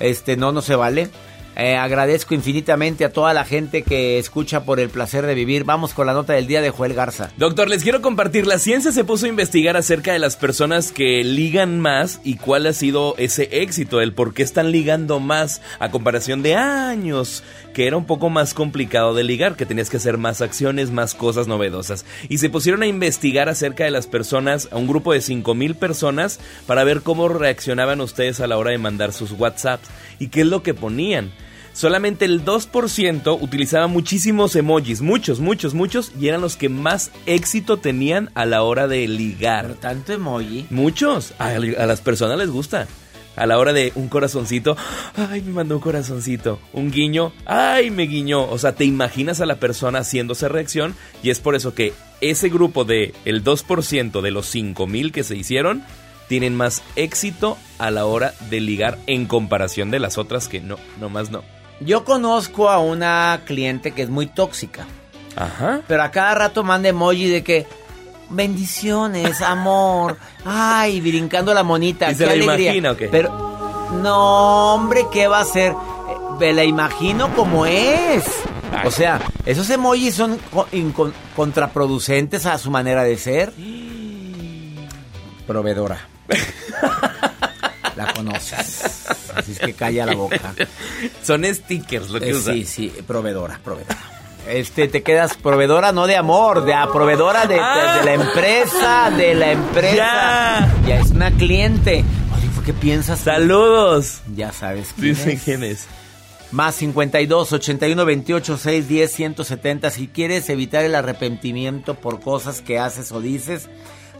este, 0.00 0.38
no, 0.38 0.50
no 0.50 0.62
se 0.62 0.74
vale. 0.74 1.10
Eh, 1.54 1.76
agradezco 1.76 2.34
infinitamente 2.34 3.04
a 3.04 3.12
toda 3.12 3.34
la 3.34 3.44
gente 3.44 3.82
que 3.82 4.18
escucha 4.18 4.64
por 4.64 4.80
el 4.80 4.88
placer 4.88 5.26
de 5.26 5.34
vivir. 5.34 5.64
Vamos 5.64 5.92
con 5.92 6.06
la 6.06 6.14
nota 6.14 6.32
del 6.32 6.46
día 6.46 6.62
de 6.62 6.70
Joel 6.70 6.94
Garza. 6.94 7.30
Doctor, 7.36 7.68
les 7.68 7.82
quiero 7.82 8.00
compartir. 8.00 8.46
La 8.46 8.58
ciencia 8.58 8.90
se 8.90 9.04
puso 9.04 9.26
a 9.26 9.28
investigar 9.28 9.76
acerca 9.76 10.12
de 10.12 10.18
las 10.18 10.36
personas 10.36 10.92
que 10.92 11.22
ligan 11.24 11.78
más 11.78 12.20
y 12.24 12.36
cuál 12.36 12.66
ha 12.66 12.72
sido 12.72 13.14
ese 13.18 13.48
éxito, 13.62 14.00
el 14.00 14.14
por 14.14 14.32
qué 14.32 14.42
están 14.42 14.72
ligando 14.72 15.20
más 15.20 15.60
a 15.78 15.90
comparación 15.90 16.42
de 16.42 16.54
años, 16.54 17.44
que 17.74 17.86
era 17.86 17.96
un 17.96 18.06
poco 18.06 18.30
más 18.30 18.54
complicado 18.54 19.14
de 19.14 19.24
ligar, 19.24 19.56
que 19.56 19.66
tenías 19.66 19.90
que 19.90 19.98
hacer 19.98 20.16
más 20.16 20.40
acciones, 20.40 20.90
más 20.90 21.14
cosas 21.14 21.48
novedosas. 21.48 22.06
Y 22.28 22.38
se 22.38 22.48
pusieron 22.50 22.82
a 22.82 22.86
investigar 22.86 23.48
acerca 23.48 23.84
de 23.84 23.90
las 23.90 24.06
personas, 24.06 24.68
a 24.72 24.76
un 24.76 24.86
grupo 24.86 25.12
de 25.12 25.20
5000 25.20 25.74
personas, 25.74 26.40
para 26.66 26.84
ver 26.84 27.02
cómo 27.02 27.28
reaccionaban 27.28 28.00
ustedes 28.00 28.40
a 28.40 28.46
la 28.46 28.56
hora 28.56 28.70
de 28.70 28.78
mandar 28.78 29.12
sus 29.12 29.32
WhatsApps 29.32 29.88
y 30.18 30.28
qué 30.28 30.40
es 30.42 30.46
lo 30.46 30.62
que 30.62 30.74
ponían 30.74 31.32
solamente 31.72 32.24
el 32.24 32.44
2% 32.44 33.38
utilizaba 33.40 33.86
muchísimos 33.86 34.56
emojis, 34.56 35.00
muchos, 35.00 35.40
muchos, 35.40 35.74
muchos, 35.74 36.12
y 36.18 36.28
eran 36.28 36.40
los 36.40 36.56
que 36.56 36.68
más 36.68 37.10
éxito 37.26 37.78
tenían 37.78 38.30
a 38.34 38.46
la 38.46 38.62
hora 38.62 38.88
de 38.88 39.06
ligar. 39.08 39.74
tanto 39.74 40.12
emoji. 40.12 40.66
Muchos, 40.70 41.34
a, 41.38 41.58
las 41.58 42.00
personas 42.00 42.38
les 42.38 42.50
gusta. 42.50 42.86
A 43.34 43.46
la 43.46 43.58
hora 43.58 43.72
de 43.72 43.92
un 43.94 44.08
corazoncito, 44.08 44.76
ay, 45.16 45.40
me 45.40 45.52
mandó 45.52 45.76
un 45.76 45.80
corazoncito. 45.80 46.60
Un 46.74 46.90
guiño, 46.90 47.32
ay, 47.46 47.90
me 47.90 48.02
guiñó. 48.02 48.46
O 48.50 48.58
sea, 48.58 48.74
te 48.74 48.84
imaginas 48.84 49.40
a 49.40 49.46
la 49.46 49.56
persona 49.56 50.00
haciéndose 50.00 50.48
reacción 50.48 50.94
y 51.22 51.30
es 51.30 51.40
por 51.40 51.54
eso 51.54 51.74
que 51.74 51.94
ese 52.20 52.50
grupo 52.50 52.84
de 52.84 53.14
el 53.24 53.42
2% 53.42 54.20
de 54.20 54.30
los 54.30 54.46
5000 54.46 55.12
que 55.12 55.24
se 55.24 55.34
hicieron 55.34 55.82
tienen 56.28 56.54
más 56.54 56.82
éxito 56.94 57.56
a 57.78 57.90
la 57.90 58.04
hora 58.04 58.34
de 58.50 58.60
ligar 58.60 58.98
en 59.06 59.26
comparación 59.26 59.90
de 59.90 59.98
las 59.98 60.18
otras 60.18 60.48
que 60.48 60.60
no, 60.60 60.76
nomás 61.00 61.30
no. 61.30 61.42
Yo 61.80 62.04
conozco 62.04 62.68
a 62.70 62.78
una 62.78 63.40
cliente 63.44 63.92
que 63.92 64.02
es 64.02 64.08
muy 64.08 64.26
tóxica. 64.26 64.86
Ajá. 65.36 65.80
Pero 65.88 66.02
a 66.02 66.10
cada 66.10 66.34
rato 66.34 66.62
manda 66.62 66.88
emoji 66.88 67.28
de 67.28 67.42
que 67.42 67.66
bendiciones, 68.30 69.40
amor. 69.42 70.16
Ay, 70.44 71.00
brincando 71.00 71.52
la 71.54 71.62
monita. 71.62 72.10
¿Y 72.10 72.14
se 72.14 72.18
qué 72.18 72.26
la 72.26 72.32
alegría. 72.32 72.66
imagina 72.72 72.90
o 72.92 72.96
qué? 72.96 73.08
Pero 73.08 73.88
no, 74.02 74.74
hombre, 74.74 75.06
¿qué 75.12 75.26
va 75.28 75.38
a 75.38 75.42
hacer? 75.42 75.72
Eh, 75.72 76.16
Me 76.38 76.52
la 76.52 76.64
imagino 76.64 77.34
como 77.34 77.66
es. 77.66 78.24
Ay. 78.72 78.86
O 78.86 78.90
sea, 78.90 79.20
esos 79.44 79.68
emojis 79.70 80.14
son 80.14 80.38
contraproducentes 81.36 82.46
a 82.46 82.58
su 82.58 82.70
manera 82.70 83.02
de 83.04 83.16
ser. 83.18 83.52
Proveedora. 85.46 85.98
La 87.96 88.12
conoces. 88.14 89.04
Así 89.34 89.52
es 89.52 89.58
que 89.58 89.72
calla 89.74 90.06
la 90.06 90.14
boca. 90.14 90.54
Son 91.22 91.44
stickers 91.44 92.10
lo 92.10 92.20
que 92.20 92.30
Eh, 92.30 92.34
usan. 92.34 92.54
sí, 92.54 92.64
sí, 92.64 92.92
proveedora, 93.06 93.58
proveedora. 93.62 93.98
Este, 94.48 94.88
te 94.88 95.02
quedas 95.02 95.36
proveedora 95.36 95.92
no 95.92 96.06
de 96.08 96.16
amor, 96.16 96.64
de 96.64 96.74
a 96.74 96.90
proveedora 96.90 97.46
de, 97.46 97.54
de- 97.54 97.60
de 97.60 98.04
la 98.04 98.14
empresa, 98.14 99.10
de 99.16 99.34
la 99.34 99.52
empresa. 99.52 100.68
Ya. 100.86 100.98
es 101.00 101.10
una 101.10 101.30
cliente. 101.30 102.04
Oye, 102.36 102.48
¿por 102.54 102.64
qué 102.64 102.72
piensas? 102.72 103.20
Saludos. 103.20 104.20
Ya 104.34 104.52
sabes 104.52 104.88
quién 104.96 105.14
Dicen 105.14 105.30
es. 105.30 105.42
quién 105.44 105.62
es. 105.64 105.86
Más 106.50 106.74
52 106.74 107.52
81 107.52 108.04
28 108.04 108.58
6 108.58 108.88
10 108.88 109.12
170. 109.12 109.90
Si 109.90 110.08
quieres 110.08 110.48
evitar 110.50 110.84
el 110.84 110.94
arrepentimiento 110.96 111.94
por 111.94 112.20
cosas 112.20 112.60
que 112.60 112.78
haces 112.80 113.12
o 113.12 113.20
dices, 113.20 113.68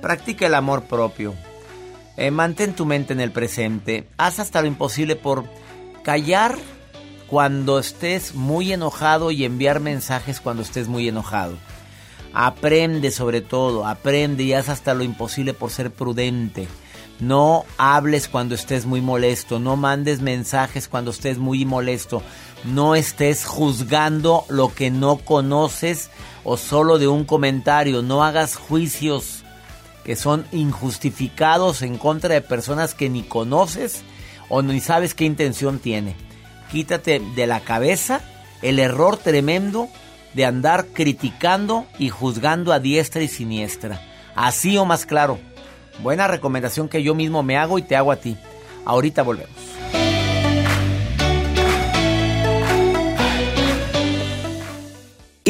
practica 0.01 0.47
el 0.47 0.55
amor 0.55 0.85
propio. 0.85 1.35
Eh, 2.17 2.31
mantén 2.31 2.75
tu 2.75 2.85
mente 2.85 3.13
en 3.13 3.21
el 3.21 3.33
presente. 3.33 4.09
Haz 4.19 4.39
hasta 4.39 4.61
lo 4.61 4.67
imposible 4.67 5.17
por 5.17 5.45
callar 6.03 6.59
cuando 7.27 7.79
estés 7.79 8.35
muy 8.35 8.73
enojado 8.73 9.31
y 9.31 9.45
enviar 9.45 9.81
mensajes 9.81 10.41
cuando 10.41 10.63
estés 10.63 10.89
muy 10.89 11.09
enojado. 11.09 11.57
Aprende 12.35 13.11
sobre 13.11 13.41
todo, 13.41 13.87
aprende 13.87 14.43
y 14.43 14.53
haz 14.53 14.69
hasta 14.69 14.95
lo 14.95 15.03
imposible 15.03 15.55
por 15.55 15.71
ser 15.71 15.91
prudente. 15.91 16.69
No 17.21 17.65
hables 17.79 18.29
cuando 18.29 18.55
estés 18.55 18.85
muy 18.85 19.01
molesto, 19.01 19.59
no 19.59 19.77
mandes 19.77 20.21
mensajes 20.21 20.89
cuando 20.89 21.13
estés 21.13 21.39
muy 21.39 21.65
molesto, 21.65 22.23
no 22.65 22.95
estés 22.95 23.45
juzgando 23.45 24.45
lo 24.49 24.75
que 24.75 24.91
no 24.91 25.19
conoces 25.19 26.11
o 26.43 26.57
solo 26.57 26.99
de 26.99 27.09
un 27.09 27.25
comentario, 27.25 28.03
no 28.03 28.25
hagas 28.25 28.57
juicios 28.57 29.42
que 30.05 30.17
son 30.17 30.47
injustificados 30.53 31.83
en 31.83 31.99
contra 31.99 32.35
de 32.35 32.41
personas 32.41 32.95
que 32.95 33.09
ni 33.09 33.23
conoces 33.23 34.03
o 34.49 34.63
ni 34.63 34.81
sabes 34.81 35.15
qué 35.15 35.25
intención 35.25 35.79
tiene. 35.79 36.17
Quítate 36.71 37.21
de 37.35 37.47
la 37.47 37.61
cabeza 37.61 38.21
el 38.63 38.79
error 38.79 39.17
tremendo 39.17 39.89
de 40.35 40.47
andar 40.47 40.87
criticando 40.87 41.87
y 41.99 42.09
juzgando 42.09 42.73
a 42.73 42.81
diestra 42.81 43.23
y 43.23 43.29
siniestra. 43.29 44.01
Así 44.35 44.77
o 44.77 44.85
más 44.85 45.07
claro. 45.07 45.39
Buena 46.03 46.27
recomendación 46.27 46.89
que 46.89 47.03
yo 47.03 47.15
mismo 47.15 47.43
me 47.43 47.59
hago 47.59 47.79
y 47.79 47.83
te 47.83 47.97
hago 47.97 48.13
a 48.13 48.17
ti. 48.17 48.37
Ahorita 48.85 49.23
volvemos. 49.23 49.82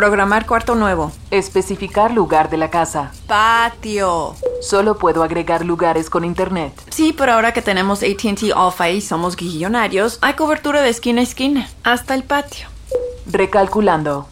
Programar 0.00 0.46
cuarto 0.46 0.76
nuevo. 0.76 1.12
Especificar 1.30 2.10
lugar 2.10 2.48
de 2.48 2.56
la 2.56 2.70
casa. 2.70 3.12
Patio. 3.26 4.34
Solo 4.62 4.96
puedo 4.96 5.22
agregar 5.22 5.62
lugares 5.66 6.08
con 6.08 6.24
internet. 6.24 6.72
Sí, 6.88 7.14
pero 7.14 7.34
ahora 7.34 7.52
que 7.52 7.60
tenemos 7.60 8.02
ATT 8.02 8.44
All-Fi 8.56 8.96
y 8.96 9.00
somos 9.02 9.36
guillonarios, 9.36 10.16
hay 10.22 10.32
cobertura 10.32 10.80
de 10.80 10.88
esquina 10.88 11.20
a 11.20 11.24
esquina, 11.24 11.68
hasta 11.82 12.14
el 12.14 12.22
patio. 12.22 12.66
Recalculando. 13.26 14.26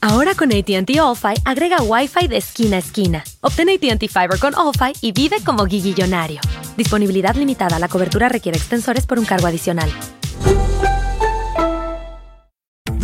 Ahora 0.00 0.34
con 0.34 0.50
ATT 0.50 0.98
All-Fi 0.98 1.42
agrega 1.44 1.82
Wi-Fi 1.82 2.28
de 2.28 2.38
esquina 2.38 2.76
a 2.76 2.78
esquina. 2.78 3.22
Obtén 3.42 3.68
ATT 3.68 4.08
Fiber 4.08 4.38
con 4.40 4.54
All-Fi 4.54 4.94
y 5.02 5.12
vive 5.12 5.44
como 5.44 5.66
guillillonario. 5.66 6.40
Disponibilidad 6.78 7.34
limitada. 7.34 7.78
La 7.78 7.88
cobertura 7.88 8.30
requiere 8.30 8.56
extensores 8.56 9.04
por 9.04 9.18
un 9.18 9.26
cargo 9.26 9.46
adicional. 9.46 9.92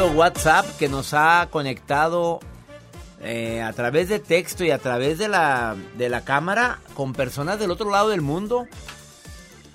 WhatsApp 0.00 0.64
que 0.78 0.88
nos 0.88 1.12
ha 1.12 1.46
conectado 1.50 2.40
eh, 3.22 3.60
a 3.60 3.72
través 3.72 4.08
de 4.08 4.18
texto 4.18 4.64
y 4.64 4.70
a 4.70 4.78
través 4.78 5.18
de 5.18 5.28
la, 5.28 5.76
de 5.98 6.08
la 6.08 6.22
cámara 6.22 6.78
con 6.94 7.12
personas 7.12 7.58
del 7.58 7.70
otro 7.70 7.90
lado 7.90 8.08
del 8.08 8.22
mundo. 8.22 8.66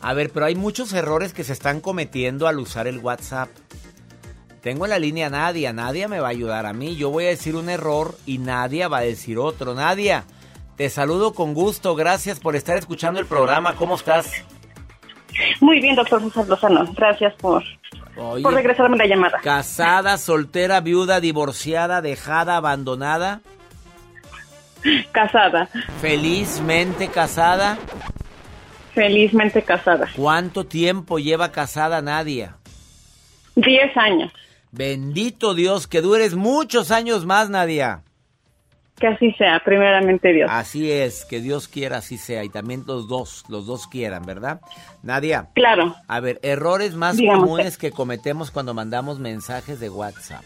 A 0.01 0.13
ver, 0.13 0.31
pero 0.31 0.47
hay 0.47 0.55
muchos 0.55 0.91
errores 0.93 1.33
que 1.33 1.43
se 1.43 1.53
están 1.53 1.81
cometiendo 1.81 2.47
al 2.47 2.59
usar 2.59 2.87
el 2.87 2.99
WhatsApp. 2.99 3.49
Tengo 4.61 4.85
en 4.85 4.91
la 4.91 4.99
línea 4.99 5.27
a 5.27 5.29
Nadia. 5.29 5.71
Nadia 5.71 6.07
me 6.07 6.19
va 6.19 6.27
a 6.27 6.31
ayudar 6.31 6.65
a 6.65 6.73
mí. 6.73 6.95
Yo 6.95 7.09
voy 7.11 7.25
a 7.25 7.29
decir 7.29 7.55
un 7.55 7.69
error 7.69 8.15
y 8.25 8.39
Nadia 8.39 8.87
va 8.87 8.97
a 8.99 9.01
decir 9.01 9.37
otro. 9.37 9.75
Nadia, 9.75 10.25
te 10.75 10.89
saludo 10.89 11.33
con 11.33 11.53
gusto. 11.53 11.95
Gracias 11.95 12.39
por 12.39 12.55
estar 12.55 12.75
escuchando 12.77 13.19
el 13.19 13.27
programa. 13.27 13.75
¿Cómo 13.75 13.95
estás? 13.95 14.31
Muy 15.61 15.79
bien, 15.79 15.95
doctor 15.95 16.21
César 16.23 16.47
Lozano. 16.47 16.85
Gracias 16.93 17.33
por, 17.35 17.63
Oye, 18.17 18.43
por 18.43 18.53
regresarme 18.53 18.97
la 18.97 19.05
llamada. 19.05 19.39
casada, 19.43 20.17
soltera, 20.17 20.79
viuda, 20.81 21.19
divorciada, 21.19 22.01
dejada, 22.01 22.57
abandonada, 22.57 23.41
Casada, 25.11 25.67
felizmente 26.01 27.07
casada. 27.09 27.77
felizmente 28.93 29.61
casada. 29.61 30.07
¿Cuánto 30.15 30.65
tiempo 30.65 31.19
lleva 31.19 31.51
casada 31.51 32.01
Nadia? 32.01 32.55
Diez 33.55 33.95
años. 33.97 34.31
Bendito 34.71 35.53
Dios, 35.55 35.87
que 35.87 36.01
dures 36.01 36.35
muchos 36.35 36.91
años 36.91 37.25
más, 37.25 37.49
Nadia. 37.49 38.01
Que 38.99 39.07
así 39.07 39.31
sea, 39.33 39.61
primeramente 39.63 40.33
Dios. 40.33 40.49
Así 40.51 40.91
es, 40.91 41.23
que 41.25 41.39
Dios 41.39 41.67
quiera 41.67 41.97
así 41.97 42.17
sea 42.17 42.43
y 42.43 42.49
también 42.49 42.83
los 42.87 43.07
dos, 43.07 43.45
los 43.47 43.67
dos 43.67 43.87
quieran, 43.87 44.25
¿verdad? 44.25 44.59
Nadia. 45.03 45.49
Claro. 45.53 45.95
A 46.07 46.19
ver, 46.19 46.39
errores 46.41 46.95
más 46.95 47.17
comunes 47.17 47.77
que 47.77 47.91
cometemos 47.91 48.49
cuando 48.49 48.73
mandamos 48.73 49.19
mensajes 49.19 49.79
de 49.79 49.89
WhatsApp. 49.89 50.43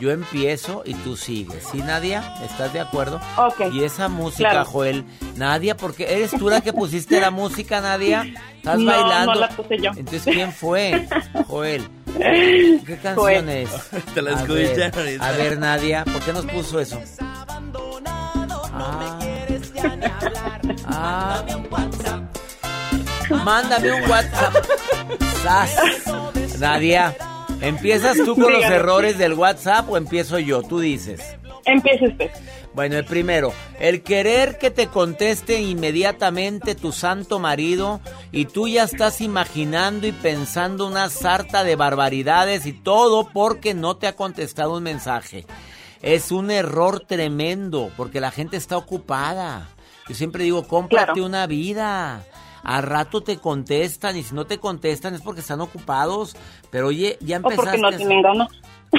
Yo 0.00 0.10
empiezo 0.10 0.82
y 0.86 0.94
tú 0.94 1.16
sigues. 1.16 1.62
¿Sí, 1.70 1.78
Nadia? 1.78 2.34
¿Estás 2.42 2.72
de 2.72 2.80
acuerdo? 2.80 3.20
Ok. 3.36 3.66
Y 3.72 3.84
esa 3.84 4.08
música, 4.08 4.50
Claro. 4.50 4.64
Joel. 4.64 5.04
Nadia, 5.36 5.76
porque 5.76 6.04
eres 6.14 6.30
tú 6.30 6.48
la 6.48 6.62
que 6.62 6.72
pusiste 6.72 7.20
la 7.20 7.30
música, 7.30 7.80
Nadia. 7.82 8.24
¿Estás 8.56 8.78
No, 8.78 8.90
bailando? 8.90 9.34
no 9.34 9.40
la 9.40 9.48
puse 9.50 9.78
yo. 9.78 9.90
Entonces, 9.96 10.22
¿quién 10.24 10.52
fue? 10.52 11.06
Joel. 11.46 11.86
¿Qué 12.16 12.98
canción 13.02 13.16
Joel. 13.16 13.48
es? 13.50 13.70
Te 14.14 14.22
la 14.22 14.30
A 14.30 14.34
escuché 14.42 14.84
ahorita. 14.84 15.26
A 15.28 15.32
ver, 15.32 15.58
Nadia, 15.58 16.04
¿por 16.04 16.20
qué 16.22 16.32
nos 16.32 16.46
puso 16.46 16.80
eso? 16.80 16.98
Ah. 18.72 19.18
Ah. 20.86 21.42
Mándame 23.44 23.92
un 24.02 24.10
WhatsApp. 24.10 24.54
Sas. 25.42 26.58
Nadia, 26.58 27.14
¿empiezas 27.60 28.16
tú 28.18 28.34
con 28.36 28.52
los 28.52 28.64
errores 28.64 29.18
del 29.18 29.34
WhatsApp 29.34 29.88
o 29.90 29.96
empiezo 29.96 30.38
yo? 30.38 30.62
Tú 30.62 30.80
dices. 30.80 31.20
Empiece 31.64 32.06
usted. 32.08 32.30
Bueno, 32.72 32.96
el 32.96 33.04
primero, 33.04 33.52
el 33.80 34.02
querer 34.02 34.56
que 34.58 34.70
te 34.70 34.86
conteste 34.86 35.60
inmediatamente 35.60 36.74
tu 36.76 36.92
santo 36.92 37.38
marido 37.40 38.00
y 38.30 38.44
tú 38.44 38.68
ya 38.68 38.84
estás 38.84 39.20
imaginando 39.20 40.06
y 40.06 40.12
pensando 40.12 40.86
una 40.86 41.08
sarta 41.10 41.64
de 41.64 41.74
barbaridades 41.76 42.66
y 42.66 42.72
todo 42.72 43.28
porque 43.32 43.74
no 43.74 43.96
te 43.96 44.06
ha 44.06 44.14
contestado 44.14 44.76
un 44.76 44.84
mensaje. 44.84 45.46
Es 46.00 46.30
un 46.30 46.50
error 46.50 47.00
tremendo 47.00 47.90
porque 47.96 48.20
la 48.20 48.30
gente 48.30 48.56
está 48.56 48.76
ocupada. 48.76 49.68
Yo 50.08 50.14
siempre 50.14 50.44
digo, 50.44 50.66
cómprate 50.66 51.12
Claro. 51.12 51.26
una 51.26 51.46
vida. 51.46 52.24
A 52.62 52.80
rato 52.80 53.22
te 53.22 53.38
contestan 53.38 54.16
y 54.16 54.22
si 54.22 54.34
no 54.34 54.44
te 54.46 54.58
contestan 54.58 55.14
es 55.14 55.22
porque 55.22 55.40
están 55.40 55.60
ocupados. 55.60 56.36
Pero 56.70 56.88
oye, 56.88 57.16
ya 57.20 57.36
O 57.36 57.38
empezaste. 57.38 57.64
porque 57.64 57.78
no 57.78 57.92
tienen 57.96 58.22
ganas. 58.22 58.48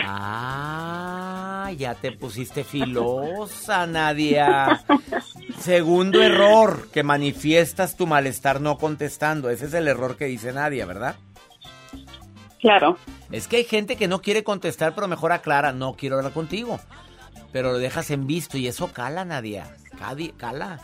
Ah, 0.03 1.72
ya 1.77 1.96
te 1.96 2.12
pusiste 2.13 2.63
filosa, 2.63 3.86
Nadia. 3.88 4.84
Segundo 5.60 6.22
error, 6.24 6.89
que 6.91 7.03
manifiestas 7.03 7.96
tu 7.98 8.08
malestar 8.08 8.62
no 8.62 8.77
contestando. 8.77 9.50
Ese 9.50 9.65
es 9.65 9.74
el 9.74 9.88
error 9.88 10.15
que 10.18 10.25
dice 10.25 10.53
Nadia, 10.53 10.86
¿verdad? 10.86 11.15
Claro. 12.60 12.98
Es 13.32 13.48
que 13.48 13.58
hay 13.58 13.63
gente 13.63 13.96
que 13.96 14.08
no 14.08 14.22
quiere 14.22 14.44
contestar, 14.44 14.94
pero 14.96 15.08
mejor 15.08 15.32
aclara, 15.32 15.72
no 15.74 15.94
quiero 15.96 16.18
hablar 16.18 16.34
contigo. 16.34 16.80
Pero 17.51 17.72
lo 17.74 17.80
dejas 17.80 18.12
en 18.12 18.27
visto 18.27 18.58
y 18.58 18.68
eso 18.68 18.91
cala, 18.94 19.25
Nadia. 19.25 19.75
Cala. 20.38 20.80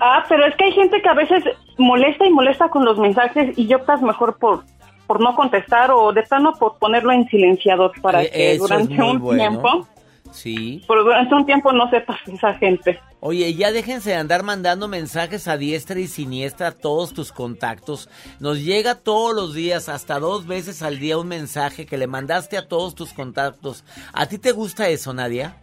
Ah, 0.00 0.24
pero 0.28 0.44
es 0.46 0.54
que 0.56 0.64
hay 0.64 0.72
gente 0.72 1.00
que 1.00 1.08
a 1.08 1.14
veces 1.14 1.42
molesta 1.78 2.26
y 2.26 2.30
molesta 2.30 2.68
con 2.68 2.84
los 2.84 2.98
mensajes 2.98 3.56
y 3.58 3.72
optas 3.74 4.02
mejor 4.02 4.38
por 4.38 4.64
por 5.06 5.20
no 5.20 5.36
contestar 5.36 5.92
o 5.92 6.12
de 6.12 6.24
plano 6.24 6.52
por 6.58 6.78
ponerlo 6.78 7.12
en 7.12 7.28
silenciador 7.28 7.92
para 8.02 8.24
Eh, 8.24 8.30
que 8.32 8.58
durante 8.58 9.00
un 9.00 9.20
bueno. 9.20 9.38
tiempo, 9.40 9.86
Sí. 10.32 10.82
por 10.88 11.04
durante 11.04 11.32
un 11.32 11.46
tiempo 11.46 11.72
no 11.72 11.88
sepas 11.90 12.18
esa 12.26 12.54
gente. 12.54 12.98
Oye, 13.20 13.54
ya 13.54 13.70
déjense 13.70 14.10
de 14.10 14.16
andar 14.16 14.42
mandando 14.42 14.88
mensajes 14.88 15.46
a 15.48 15.56
diestra 15.56 15.98
y 16.00 16.08
siniestra 16.08 16.68
a 16.68 16.72
todos 16.72 17.14
tus 17.14 17.30
contactos. 17.32 18.08
Nos 18.40 18.58
llega 18.62 18.96
todos 18.96 19.34
los 19.34 19.54
días, 19.54 19.88
hasta 19.88 20.18
dos 20.18 20.46
veces 20.46 20.82
al 20.82 20.98
día, 20.98 21.18
un 21.18 21.28
mensaje 21.28 21.86
que 21.86 21.96
le 21.98 22.08
mandaste 22.08 22.56
a 22.58 22.66
todos 22.66 22.94
tus 22.96 23.12
contactos. 23.12 23.84
¿A 24.12 24.26
ti 24.26 24.38
te 24.38 24.50
gusta 24.52 24.88
eso, 24.88 25.14
Nadia? 25.14 25.56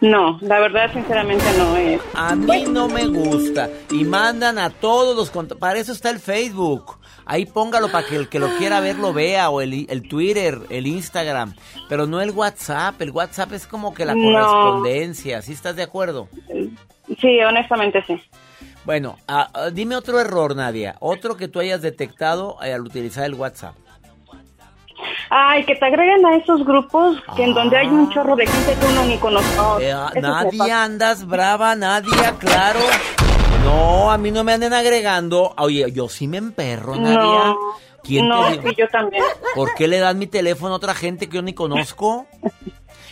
No, 0.00 0.38
la 0.42 0.60
verdad 0.60 0.92
sinceramente 0.92 1.44
no 1.56 1.76
es. 1.76 2.00
A 2.14 2.34
mí 2.36 2.64
no 2.68 2.86
me 2.88 3.06
gusta. 3.06 3.70
Y 3.90 4.04
mandan 4.04 4.58
a 4.58 4.68
todos 4.70 5.16
los 5.16 5.30
contactos. 5.30 5.58
Para 5.58 5.78
eso 5.78 5.92
está 5.92 6.10
el 6.10 6.18
Facebook. 6.18 6.98
Ahí 7.24 7.46
póngalo 7.46 7.90
para 7.90 8.06
que 8.06 8.16
el 8.16 8.28
que 8.28 8.38
lo 8.38 8.48
quiera 8.58 8.80
ver 8.80 8.96
lo 8.98 9.12
vea. 9.14 9.48
O 9.48 9.62
el, 9.62 9.86
el 9.88 10.06
Twitter, 10.06 10.58
el 10.68 10.86
Instagram. 10.86 11.54
Pero 11.88 12.06
no 12.06 12.20
el 12.20 12.30
WhatsApp. 12.30 13.00
El 13.00 13.10
WhatsApp 13.10 13.52
es 13.54 13.66
como 13.66 13.94
que 13.94 14.04
la 14.04 14.14
No. 14.14 14.22
correspondencia. 14.22 15.40
¿Sí 15.40 15.52
estás 15.54 15.76
de 15.76 15.84
acuerdo? 15.84 16.28
Sí, 17.20 17.40
honestamente 17.40 18.04
sí. 18.06 18.20
Bueno, 18.84 19.16
ah, 19.26 19.48
ah, 19.54 19.70
dime 19.70 19.96
otro 19.96 20.20
error, 20.20 20.54
Nadia. 20.54 20.96
Otro 21.00 21.36
que 21.36 21.48
tú 21.48 21.58
hayas 21.58 21.80
detectado 21.82 22.58
eh, 22.62 22.72
al 22.72 22.82
utilizar 22.82 23.24
el 23.24 23.34
WhatsApp. 23.34 23.74
Ay, 25.30 25.64
que 25.64 25.74
te 25.74 25.84
agreguen 25.84 26.24
a 26.24 26.36
esos 26.36 26.64
grupos 26.64 27.16
que 27.36 27.44
en 27.44 27.54
donde 27.54 27.76
hay 27.76 27.88
un 27.88 28.10
chorro 28.10 28.36
de 28.36 28.46
gente 28.46 28.74
que 28.74 28.86
uno 28.86 29.04
ni 29.04 29.18
conoce. 29.18 29.58
Oh, 29.58 29.78
Eh, 29.80 29.94
me 30.14 30.20
Nadia, 30.20 30.84
andas 30.84 31.26
brava, 31.26 31.74
Nadia, 31.74 32.34
claro. 32.38 32.80
No, 33.64 34.10
a 34.12 34.18
mí 34.18 34.30
no 34.30 34.44
me 34.44 34.52
anden 34.52 34.72
agregando. 34.72 35.52
Oye, 35.58 35.90
yo 35.92 36.08
sí 36.08 36.28
me 36.28 36.36
emperro, 36.38 36.94
Nadia. 36.96 37.16
No, 37.18 37.56
¿Quién 38.04 38.28
no, 38.28 38.46
te 38.46 38.68
sí, 38.70 38.74
yo 38.78 38.86
también. 38.88 39.24
¿Por 39.54 39.74
qué 39.74 39.88
le 39.88 39.98
dan 39.98 40.18
mi 40.18 40.28
teléfono 40.28 40.74
a 40.74 40.76
otra 40.76 40.94
gente 40.94 41.28
que 41.28 41.36
yo 41.36 41.42
ni 41.42 41.52
conozco? 41.54 42.26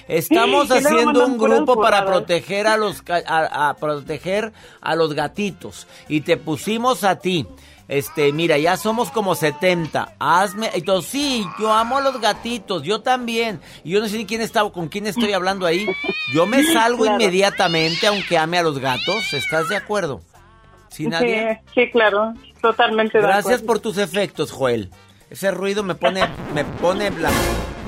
Estamos 0.07 0.71
haciendo 0.71 1.27
un 1.27 1.39
grupo 1.39 1.81
para 1.81 2.05
proteger 2.05 2.67
a 2.67 2.77
los 2.77 3.03
a, 3.09 3.71
a 3.71 3.75
proteger 3.75 4.53
a 4.81 4.95
los 4.95 5.15
gatitos 5.15 5.87
y 6.09 6.21
te 6.21 6.37
pusimos 6.37 7.03
a 7.05 7.17
ti. 7.19 7.47
Este, 7.87 8.33
mira, 8.33 8.57
ya 8.57 8.77
somos 8.79 9.11
como 9.11 9.35
70. 9.35 10.15
Hazme, 10.19 10.71
entonces 10.75 11.11
sí, 11.11 11.45
yo 11.61 11.73
amo 11.73 11.99
a 11.99 12.01
los 12.01 12.19
gatitos, 12.21 12.83
yo 12.83 13.03
también. 13.03 13.61
Y 13.85 13.91
yo 13.91 14.01
no 14.01 14.09
sé 14.09 14.17
ni 14.17 14.25
quién 14.27 14.41
está 14.41 14.63
con 14.71 14.89
quién 14.89 15.07
estoy 15.07 15.33
hablando 15.35 15.67
ahí. 15.67 15.87
Yo 16.33 16.47
me 16.47 16.63
salgo 16.65 17.05
Claro. 17.05 17.21
inmediatamente 17.21 18.07
aunque 18.07 18.39
ame 18.39 18.59
a 18.59 18.63
los 18.63 18.79
gatos. 18.79 19.33
¿Estás 19.35 19.69
de 19.69 19.77
acuerdo? 19.77 20.23
¿Sí, 20.89 21.07
Nadia? 21.07 21.61
Sí, 21.75 21.83
sí, 21.83 21.91
claro, 21.91 22.33
totalmente 22.63 23.19
de 23.19 23.25
Gracias 23.25 23.47
acuerdo. 23.47 23.67
por 23.67 23.79
tus 23.81 23.99
efectos, 23.99 24.51
Joel. 24.53 24.91
Ese 25.29 25.51
ruido 25.51 25.83
me 25.83 25.95
pone, 25.97 26.23
me 26.55 26.65
pone, 26.65 27.11
la, 27.11 27.31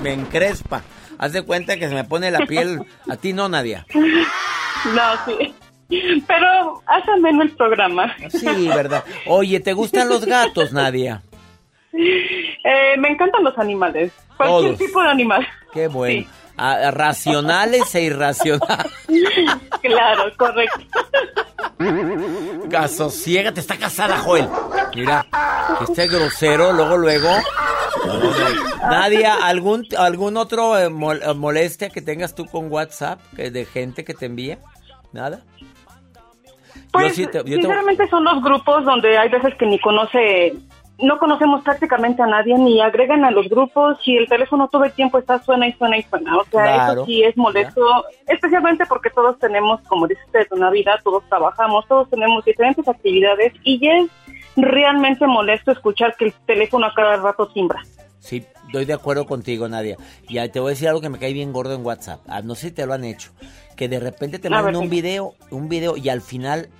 me 0.03 0.13
encrespa. 0.13 0.83
Haz 1.17 1.33
de 1.33 1.43
cuenta 1.43 1.79
que 1.79 1.89
se 1.89 1.95
me 1.95 2.05
pone 2.05 2.31
la 2.31 2.41
piel. 2.47 2.85
A 3.09 3.17
ti 3.17 3.33
no, 3.33 3.49
Nadia. 3.49 3.87
No, 4.95 5.03
sí. 5.25 5.53
Pero 5.89 6.83
hace 6.87 7.11
ameno 7.13 7.43
el 7.43 7.51
programa. 7.57 8.15
Sí, 8.31 8.69
verdad. 8.69 9.05
Oye, 9.27 9.61
¿te 9.61 9.73
gustan 9.73 10.09
los 10.09 10.25
gatos, 10.25 10.73
Nadia? 10.73 11.23
Eh, 11.93 12.97
me 12.99 13.09
encantan 13.09 13.45
los 13.45 13.57
animales. 13.59 14.13
Cualquier 14.37 14.61
Todos. 14.63 14.79
tipo 14.79 15.03
de 15.03 15.09
animal. 15.09 15.47
Qué 15.73 15.89
bueno. 15.89 16.27
Ah, 16.59 16.91
racionales 16.91 17.95
e 17.95 18.03
irracionales. 18.03 18.93
Claro, 19.83 20.25
correcto. 20.37 20.81
Asosiégate, 22.77 23.61
está 23.61 23.77
casada, 23.77 24.19
Joel. 24.19 24.49
Mira, 24.95 25.27
este 25.87 26.09
grosero, 26.09 26.73
luego, 26.73 26.97
luego. 26.97 27.29
Nadia, 28.83 29.35
¿algún, 29.47 29.87
algún 29.99 30.37
otro 30.37 30.79
eh, 30.79 30.89
molestia 30.89 31.91
que 31.91 32.01
tengas 32.01 32.35
tú 32.35 32.47
con 32.47 32.71
WhatsApp 32.73 33.21
que 33.35 33.51
de 33.51 33.65
gente 33.65 34.05
que 34.05 34.15
te 34.15 34.27
envía? 34.27 34.59
¿Nada? 35.13 35.43
Pues, 36.99 37.17
Yo 37.17 37.25
sí 37.25 37.31
te- 37.31 37.43
sinceramente 37.45 38.09
son 38.09 38.25
los 38.25 38.43
grupos 38.43 38.85
donde 38.85 39.17
hay 39.19 39.29
veces 39.29 39.55
que 39.57 39.67
ni 39.67 39.79
conoce, 39.79 40.55
no 40.99 41.19
conocemos 41.19 41.63
prácticamente 41.63 42.23
a 42.23 42.27
nadie, 42.27 42.57
ni 42.57 42.81
agregan 42.81 43.25
a 43.25 43.31
los 43.31 43.49
grupos 43.49 43.99
y 44.07 44.17
el 44.17 44.27
teléfono 44.29 44.69
todo 44.69 44.85
el 44.85 44.93
tiempo 44.93 45.19
está 45.19 45.43
suena 45.43 45.67
y 45.69 45.73
suena 45.75 45.99
y 45.99 46.03
suena. 46.05 46.37
O 46.39 46.45
sea, 46.45 46.63
Claro. 46.65 46.93
eso 47.03 47.05
sí 47.07 47.23
es 47.23 47.37
molesto, 47.37 47.83
especialmente 48.27 48.85
porque 48.87 49.11
todos 49.11 49.39
tenemos, 49.39 49.81
como 49.89 50.07
dice 50.07 50.21
usted, 50.27 50.47
una 50.53 50.71
vida, 50.71 50.99
todos 51.05 51.23
trabajamos, 51.29 51.87
todos 51.87 52.09
tenemos 52.11 52.45
diferentes 52.45 52.87
actividades 52.89 53.53
y 53.63 53.87
es 53.89 54.11
realmente 54.57 55.27
molesto 55.27 55.71
escuchar 55.73 56.17
que 56.17 56.27
el 56.27 56.33
teléfono 56.47 56.87
a 56.87 56.95
cada 56.95 57.17
rato 57.19 57.47
timbra. 57.49 57.83
Sí, 58.19 58.45
estoy 58.67 58.87
de 58.87 58.95
acuerdo 58.95 59.27
contigo, 59.27 59.69
Nadia. 59.69 59.97
Y 60.29 60.37
te 60.49 60.59
voy 60.59 60.71
a 60.71 60.71
decir 60.71 60.89
algo 60.89 61.01
que 61.01 61.11
me 61.11 61.19
cae 61.19 61.33
bien 61.33 61.53
gordo 61.53 61.75
en 61.75 61.85
WhatsApp. 61.87 62.21
Ah, 62.27 62.41
no 62.43 62.55
sé 62.57 62.69
si 62.69 62.75
te 62.75 62.85
lo 62.87 62.95
han 62.95 63.05
hecho. 63.05 63.31
Que 63.77 63.89
de 63.89 64.01
repente 64.01 64.39
te 64.39 64.49
mandan 64.51 64.75
un 64.77 64.89
video, 64.89 65.35
un 65.51 65.69
video 65.69 65.97
y 65.97 66.09
al 66.09 66.23
final 66.23 66.71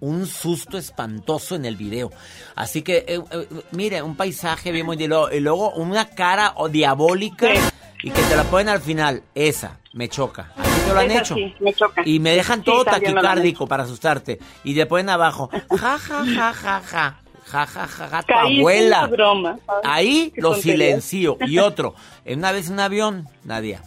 un 0.00 0.26
susto 0.26 0.78
espantoso 0.78 1.54
en 1.54 1.64
el 1.64 1.76
video. 1.76 2.10
Así 2.54 2.82
que, 2.82 3.04
eh, 3.08 3.20
eh, 3.30 3.48
mire, 3.72 4.02
un 4.02 4.16
paisaje 4.16 4.72
bien 4.72 4.86
bonito 4.86 5.30
y 5.32 5.40
luego, 5.40 5.72
una 5.72 6.08
cara 6.10 6.52
o 6.56 6.68
diabólica 6.68 7.48
y 8.02 8.10
que 8.10 8.22
te 8.22 8.36
la 8.36 8.44
ponen 8.44 8.68
al 8.68 8.80
final. 8.80 9.22
Esa, 9.34 9.78
me 9.92 10.08
choca. 10.08 10.52
Así 10.56 10.80
te 10.86 10.92
lo 10.92 11.00
han 11.00 11.10
Esa 11.10 11.20
hecho. 11.20 11.34
sí, 11.34 11.54
me 11.60 11.72
choca. 11.74 12.02
Y 12.04 12.20
me 12.20 12.30
dejan 12.36 12.60
Sí, 12.60 12.64
todo 12.66 12.80
han 12.80 13.00
taquicárdico 13.00 13.66
para 13.66 13.84
asustarte. 13.84 14.38
Y 14.64 14.74
te 14.74 14.86
ponen 14.86 15.08
abajo, 15.08 15.48
ja, 15.70 15.98
ja, 15.98 16.24
ja, 16.24 16.52
ja, 16.52 16.80
ja. 16.82 17.20
Ja, 17.46 17.64
ja, 17.64 17.86
ja, 17.86 18.08
ja, 18.08 18.22
tu 18.24 18.32
abuela. 18.34 19.06
broma. 19.06 19.56
Ahí 19.84 20.32
lo 20.36 20.50
tontería. 20.50 20.72
silencio. 20.72 21.38
Y 21.46 21.58
otro, 21.60 21.94
en 22.24 22.40
una 22.40 22.50
vez 22.50 22.66
en 22.66 22.72
un 22.74 22.80
avión, 22.80 23.28
Nadia, 23.44 23.82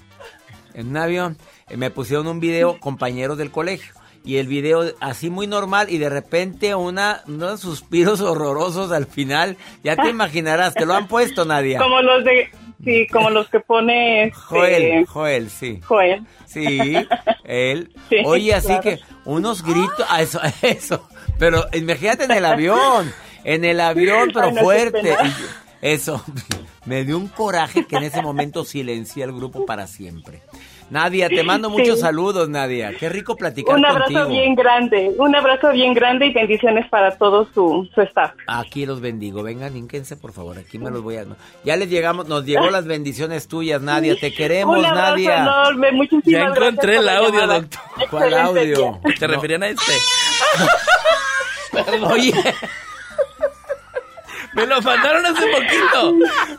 en 0.74 0.88
un 0.88 0.95
avión, 0.98 1.38
eh, 1.67 1.76
me 1.76 1.91
pusieron 1.91 2.28
un 2.28 2.39
video 2.39 2.80
compañeros 2.80 3.38
del 3.38 3.52
colegio. 3.52 3.93
Y 4.30 4.38
el 4.38 4.46
video 4.46 4.84
así 5.00 5.32
muy 5.32 5.48
normal 5.48 5.88
y 5.89 5.98
de 5.98 6.08
repente 6.08 6.76
una, 6.76 7.24
unos 7.26 7.62
suspiros 7.62 8.22
horrorosos 8.22 8.92
al 8.92 9.08
final. 9.08 9.58
Ya 9.84 9.96
te 9.96 10.08
imaginarás, 10.08 10.76
te 10.76 10.86
lo 10.86 10.94
han 10.94 11.08
puesto, 11.08 11.46
Nadia. 11.46 11.80
Como 11.80 12.00
los 12.04 12.24
de, 12.24 12.48
sí, 12.84 13.08
como 13.08 13.32
los 13.32 13.50
que 13.50 13.60
pone 13.60 14.26
este, 14.26 14.39
Joel, 14.39 15.06
Joel, 15.08 15.50
sí. 15.50 15.80
Joel. 15.84 16.28
Sí, 16.46 16.94
él. 17.44 17.92
Sí, 18.10 18.18
Oye, 18.24 18.54
así 18.54 18.68
claro. 18.68 18.82
que 18.84 19.00
unos 19.26 19.63
gritos, 19.63 20.06
ah, 20.08 20.22
eso, 20.22 20.39
eso. 20.62 21.10
Pero 21.39 21.65
imagínate 21.74 22.26
en 22.26 22.32
el 22.32 22.46
avión, 22.46 23.12
en 23.44 23.65
el 23.65 23.80
avión, 23.80 24.30
pero 24.32 24.48
Ay, 24.48 24.52
no, 24.52 24.58
qué 24.58 24.63
fuerte. 24.63 25.18
Eso, 25.82 26.24
me 26.86 27.04
dio 27.04 27.18
un 27.18 27.30
coraje 27.30 27.86
que 27.88 27.96
en 27.96 28.04
ese 28.04 28.22
momento 28.22 28.63
silencié 28.63 29.24
al 29.24 29.32
grupo 29.32 29.65
para 29.65 29.88
siempre. 29.88 30.42
Nadia, 30.89 31.30
te 31.30 31.43
mando 31.43 31.69
muchos 31.69 31.95
Sí. 31.97 32.02
saludos, 32.02 32.49
Nadia. 32.49 32.91
Qué 32.99 33.10
rico 33.10 33.36
platicar 33.36 33.75
Un 33.75 33.86
abrazo 33.86 34.12
contigo. 34.13 34.30
bien 34.30 34.56
grande, 34.56 35.12
un 35.17 35.36
abrazo 35.36 35.71
bien 35.71 35.93
grande 35.93 36.25
y 36.28 36.34
bendiciones 36.34 36.89
para 36.89 37.17
todo 37.17 37.47
su, 37.54 37.88
su 37.93 38.02
staff. 38.02 38.32
Aquí 38.47 38.86
los 38.86 38.99
bendigo. 38.99 39.43
Vengan, 39.43 39.75
ínquense, 39.78 40.17
por 40.17 40.34
favor. 40.34 40.58
Aquí 40.58 40.80
me 40.80 40.89
los 40.89 41.02
voy 41.04 41.17
a... 41.17 41.25
Ya 41.63 41.75
les 41.75 41.89
llegamos, 41.89 42.28
nos 42.28 42.43
llegó 42.45 42.69
las 42.71 42.86
bendiciones 42.86 43.47
tuyas, 43.47 43.82
Nadia. 43.82 44.15
Te 44.19 44.34
queremos, 44.34 44.78
un 44.80 44.86
abrazo 44.86 45.12
Nadia. 45.12 45.38
enorme, 45.38 45.91
muchísimas 45.91 46.25
Ya 46.25 46.45
encontré 46.45 46.97
el 46.97 47.10
audio, 47.10 47.47
doctor. 47.47 47.82
¿Cuál 48.10 48.34
audio? 48.34 48.99
¿Te 49.19 49.28
referían 49.28 49.63
a 49.63 49.67
este? 49.67 49.93
Oye, 52.10 52.34
Me 54.54 54.65
lo 54.65 54.82
mandaron 54.82 55.25
hace 55.25 55.45
poquito. 55.47 56.13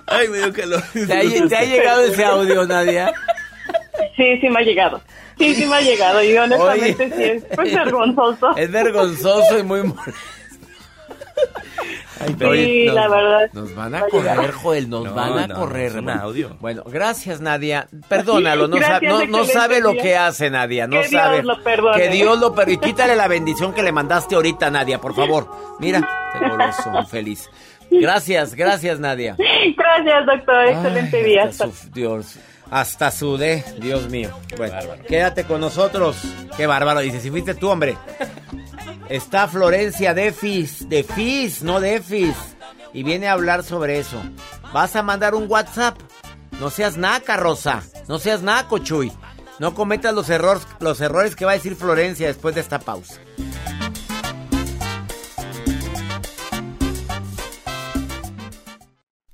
Ay, 0.06 0.28
me 0.28 0.38
dio 0.38 0.52
calor. 0.52 0.82
¿te 0.92 1.02
ha, 1.02 1.48
te 1.48 1.56
ha 1.56 1.64
llegado 1.64 2.02
ese 2.04 2.24
audio, 2.24 2.64
Nadia? 2.66 3.12
Sí, 4.16 4.38
sí 4.40 4.48
me 4.48 4.60
ha 4.60 4.62
llegado. 4.62 5.00
Sí, 5.38 5.54
sí 5.54 5.66
me 5.66 5.76
ha 5.76 5.80
llegado 5.80 6.22
y 6.22 6.36
honestamente 6.36 7.04
Oye. 7.06 7.16
sí 7.16 7.22
es 7.24 7.44
pues, 7.56 7.74
vergonzoso. 7.74 8.56
Es 8.56 8.70
vergonzoso 8.70 9.58
y 9.58 9.62
muy 9.62 9.82
molesto. 9.82 10.12
Ay, 12.22 12.34
pero 12.38 12.52
Sí, 12.52 12.58
oye, 12.60 12.84
nos- 12.86 12.94
la 12.96 13.08
verdad. 13.08 13.50
Nos 13.54 13.74
van 13.74 13.94
a 13.94 14.00
Va 14.00 14.06
a 14.06 14.10
llegar. 14.10 14.36
correr, 14.36 14.52
Joel, 14.52 14.90
nos 14.90 15.04
No, 15.04 15.14
van 15.14 15.38
a 15.38 15.46
no, 15.46 15.54
correr. 15.54 15.96
un 15.98 16.10
audio. 16.10 16.56
Bueno, 16.60 16.82
gracias, 16.84 17.40
Nadia. 17.40 17.88
Perdónalo, 18.08 18.68
no, 18.68 18.76
Gracias, 18.76 19.10
sabe, 19.12 19.26
no, 19.28 19.44
sabe 19.46 19.80
lo 19.80 19.94
que 19.94 20.16
hace, 20.16 20.50
Nadia, 20.50 20.86
no 20.86 21.00
Que 21.00 21.08
Dios 21.08 21.22
sabe. 21.22 21.42
lo 21.42 21.62
perdone. 21.62 21.96
Que 21.96 22.08
Dios 22.10 22.38
lo 22.38 22.54
perdone. 22.54 22.74
Y 22.74 22.78
quítale 22.78 23.16
la 23.16 23.26
bendición 23.26 23.72
que 23.72 23.82
le 23.82 23.92
mandaste 23.92 24.34
ahorita, 24.34 24.70
Nadia, 24.70 25.00
por 25.00 25.14
favor. 25.14 25.48
Mira, 25.78 26.06
te 26.38 26.46
goloso, 26.46 27.06
feliz. 27.08 27.48
Gracias, 27.90 28.54
gracias, 28.54 29.00
Nadia. 29.00 29.36
Gracias, 29.38 30.26
doctor. 30.26 30.66
Excelente 30.66 31.16
Ay, 31.16 31.24
día. 31.24 31.44
hasta 31.44 31.68
Dios, 31.94 32.38
hasta 32.70 33.11
sudé, 33.11 33.64
Dios 33.78 34.09
mío. 34.09 34.30
Bueno, 34.56 34.76
quédate 35.09 35.44
con 35.44 35.61
nosotros. 35.61 36.16
Qué 36.56 36.66
bárbaro. 36.66 37.00
Dice, 37.00 37.20
si 37.20 37.30
fuiste 37.30 37.54
tú, 37.54 37.68
hombre. 37.68 37.96
Está 39.09 39.48
Florencia 39.48 40.14
Defis, 40.14 40.88
Defis, 40.88 41.62
no 41.62 41.80
Defis. 41.80 42.37
Y 42.92 43.02
viene 43.02 43.28
a 43.28 43.33
hablar 43.33 43.64
sobre 43.64 43.98
eso. 43.98 44.22
Vas 44.72 44.94
a 44.94 45.02
mandar 45.02 45.35
un 45.35 45.50
WhatsApp. 45.50 45.98
No 46.61 46.70
seas 46.70 46.96
naca, 46.96 47.37
Rosa. 47.37 47.83
No 48.09 48.18
seas 48.18 48.42
naco, 48.42 48.78
Chuy. 48.78 49.12
No 49.59 49.74
cometas 49.74 50.14
los 50.14 50.30
errores, 50.30 50.66
los 50.78 51.00
errores 51.00 51.37
que 51.37 51.44
va 51.44 51.52
a 51.52 51.54
decir 51.54 51.76
Florencia 51.76 52.28
después 52.28 52.54
de 52.54 52.61
esta 52.61 52.78
pausa. 52.78 53.20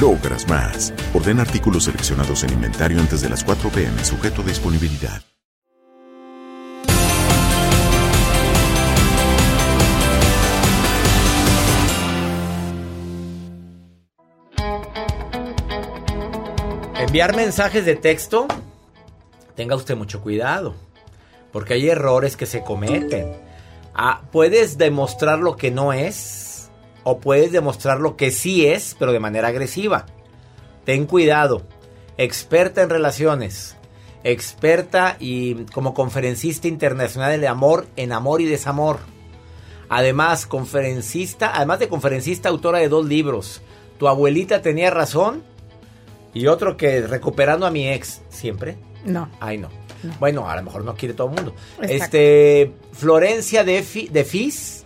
logras 0.00 0.48
más. 0.48 0.92
Ordena 1.12 1.42
artículos 1.42 1.84
seleccionados 1.84 2.44
en 2.44 2.52
inventario 2.52 3.00
antes 3.00 3.20
de 3.20 3.28
las 3.28 3.44
4 3.44 3.70
pm, 3.70 4.04
sujeto 4.04 4.42
a 4.42 4.44
disponibilidad. 4.44 5.22
Enviar 17.14 17.36
mensajes 17.36 17.84
de 17.84 17.94
texto, 17.94 18.48
tenga 19.54 19.76
usted 19.76 19.94
mucho 19.94 20.20
cuidado, 20.20 20.74
porque 21.52 21.74
hay 21.74 21.88
errores 21.88 22.36
que 22.36 22.44
se 22.46 22.62
cometen. 22.62 23.36
Ah, 23.94 24.22
puedes 24.32 24.78
demostrar 24.78 25.38
lo 25.38 25.54
que 25.54 25.70
no 25.70 25.92
es, 25.92 26.43
o 27.04 27.18
puedes 27.20 27.52
demostrar 27.52 28.00
lo 28.00 28.16
que 28.16 28.30
sí 28.30 28.66
es, 28.66 28.96
pero 28.98 29.12
de 29.12 29.20
manera 29.20 29.48
agresiva. 29.48 30.06
Ten 30.84 31.06
cuidado. 31.06 31.62
Experta 32.18 32.82
en 32.82 32.90
relaciones, 32.90 33.76
experta 34.22 35.16
y 35.18 35.64
como 35.72 35.94
conferencista 35.94 36.68
internacional 36.68 37.40
de 37.40 37.48
amor, 37.48 37.86
en 37.96 38.12
amor 38.12 38.40
y 38.40 38.46
desamor. 38.46 38.98
Además, 39.88 40.46
conferencista, 40.46 41.52
además 41.54 41.78
de 41.78 41.88
conferencista, 41.88 42.48
autora 42.48 42.78
de 42.78 42.88
dos 42.88 43.04
libros. 43.06 43.62
Tu 43.98 44.08
abuelita 44.08 44.62
tenía 44.62 44.90
razón 44.90 45.42
y 46.32 46.46
otro 46.46 46.76
que 46.76 47.02
recuperando 47.02 47.66
a 47.66 47.70
mi 47.70 47.88
ex 47.88 48.22
siempre. 48.28 48.76
No. 49.04 49.28
Ay, 49.40 49.58
no. 49.58 49.68
Bueno, 50.20 50.48
a 50.50 50.56
lo 50.56 50.62
mejor 50.62 50.84
no 50.84 50.94
quiere 50.94 51.14
todo 51.14 51.28
el 51.30 51.34
mundo. 51.36 51.54
Exacto. 51.80 51.92
Este, 52.04 52.72
Florencia 52.92 53.64
de, 53.64 53.82
Fi- 53.82 54.08
de 54.08 54.24
Fis 54.24 54.83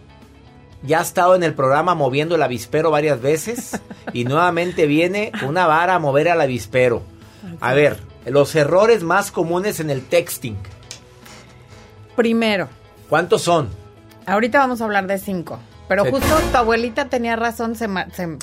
ya 0.83 1.01
ha 1.01 1.03
estado 1.03 1.35
en 1.35 1.43
el 1.43 1.55
programa 1.55 1.95
moviendo 1.95 2.35
el 2.35 2.43
avispero 2.43 2.91
varias 2.91 3.21
veces 3.21 3.81
y 4.13 4.25
nuevamente 4.25 4.87
viene 4.87 5.33
una 5.47 5.67
vara 5.67 5.95
a 5.95 5.99
mover 5.99 6.29
al 6.29 6.41
avispero. 6.41 7.03
A 7.61 7.73
ver, 7.75 7.99
los 8.27 8.55
errores 8.55 9.03
más 9.03 9.31
comunes 9.31 9.81
en 9.81 9.91
el 9.91 10.05
texting. 10.07 10.57
Primero, 12.17 12.69
¿Cuántos 13.09 13.43
son? 13.43 13.71
ahorita 14.27 14.59
vamos 14.59 14.81
a 14.81 14.85
hablar 14.85 15.07
de 15.07 15.19
cinco. 15.19 15.59
Pero 15.89 16.05
justo 16.05 16.37
tu 16.53 16.57
abuelita 16.57 17.07
tenía 17.07 17.35
razón, 17.37 17.75
se, 17.75 17.89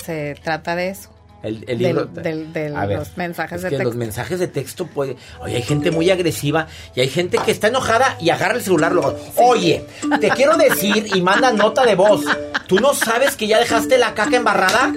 se 0.04 0.36
trata 0.44 0.76
de 0.76 0.90
eso. 0.90 1.10
El, 1.46 1.58
el 1.68 1.78
Del- 1.78 1.80
libro. 1.80 2.06
del- 2.06 2.52
de 2.54 2.76
A 2.76 2.86
ver, 2.86 3.00
los 3.00 3.16
mensajes 3.18 3.58
es 3.58 3.64
de 3.64 3.70
que 3.70 3.76
texto. 3.78 3.90
los 3.90 3.96
mensajes 3.96 4.40
de 4.40 4.48
texto 4.48 4.88
puede. 4.88 5.16
Oye, 5.42 5.56
hay 5.58 5.62
gente 5.62 5.92
muy 5.92 6.10
agresiva 6.10 6.68
y 6.96 7.02
hay 7.02 7.10
gente 7.10 7.38
que 7.38 7.52
está 7.52 7.68
enojada 7.68 8.18
y 8.20 8.30
agarra 8.32 8.56
el 8.56 8.62
celular 8.62 8.92
luego. 8.92 9.16
Oye, 9.38 9.86
te 10.20 10.30
quiero 10.30 10.58
decir 10.58 11.08
y 11.16 11.22
manda 11.22 11.52
nota 11.52 11.86
de 11.86 11.96
voz. 11.96 12.24
¿Tú 12.68 12.80
no 12.80 12.94
sabes 12.94 13.36
que 13.36 13.48
ya 13.48 13.60
dejaste 13.60 13.98
la 13.98 14.14
caca 14.14 14.36
embarrada? 14.38 14.92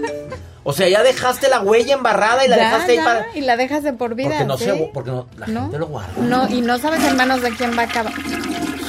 O 0.64 0.72
sea, 0.74 0.86
ya 0.88 1.02
dejaste 1.02 1.48
la 1.48 1.60
huella 1.60 1.94
embarrada 1.94 2.44
y 2.44 2.48
la 2.48 2.56
Ya, 2.56 2.64
dejaste 2.64 2.94
ya, 2.94 3.00
ahí 3.00 3.06
para. 3.06 3.26
Y 3.36 3.40
la 3.42 3.56
dejas 3.56 3.82
de 3.82 3.92
por 3.94 4.14
vida. 4.14 4.28
Porque 4.30 4.44
no 4.44 4.58
¿sí? 4.58 4.64
se, 4.64 4.90
porque 4.92 5.10
no, 5.10 5.26
la 5.38 5.46
¿No? 5.46 5.62
gente 5.62 5.78
lo 5.78 5.86
guarda. 5.86 6.12
No, 6.20 6.48
y 6.48 6.60
no 6.60 6.78
sabes 6.78 7.02
en 7.04 7.16
manos 7.16 7.40
de 7.40 7.50
quién 7.52 7.76
va 7.76 7.82
a 7.82 7.86
acabar. 7.86 8.12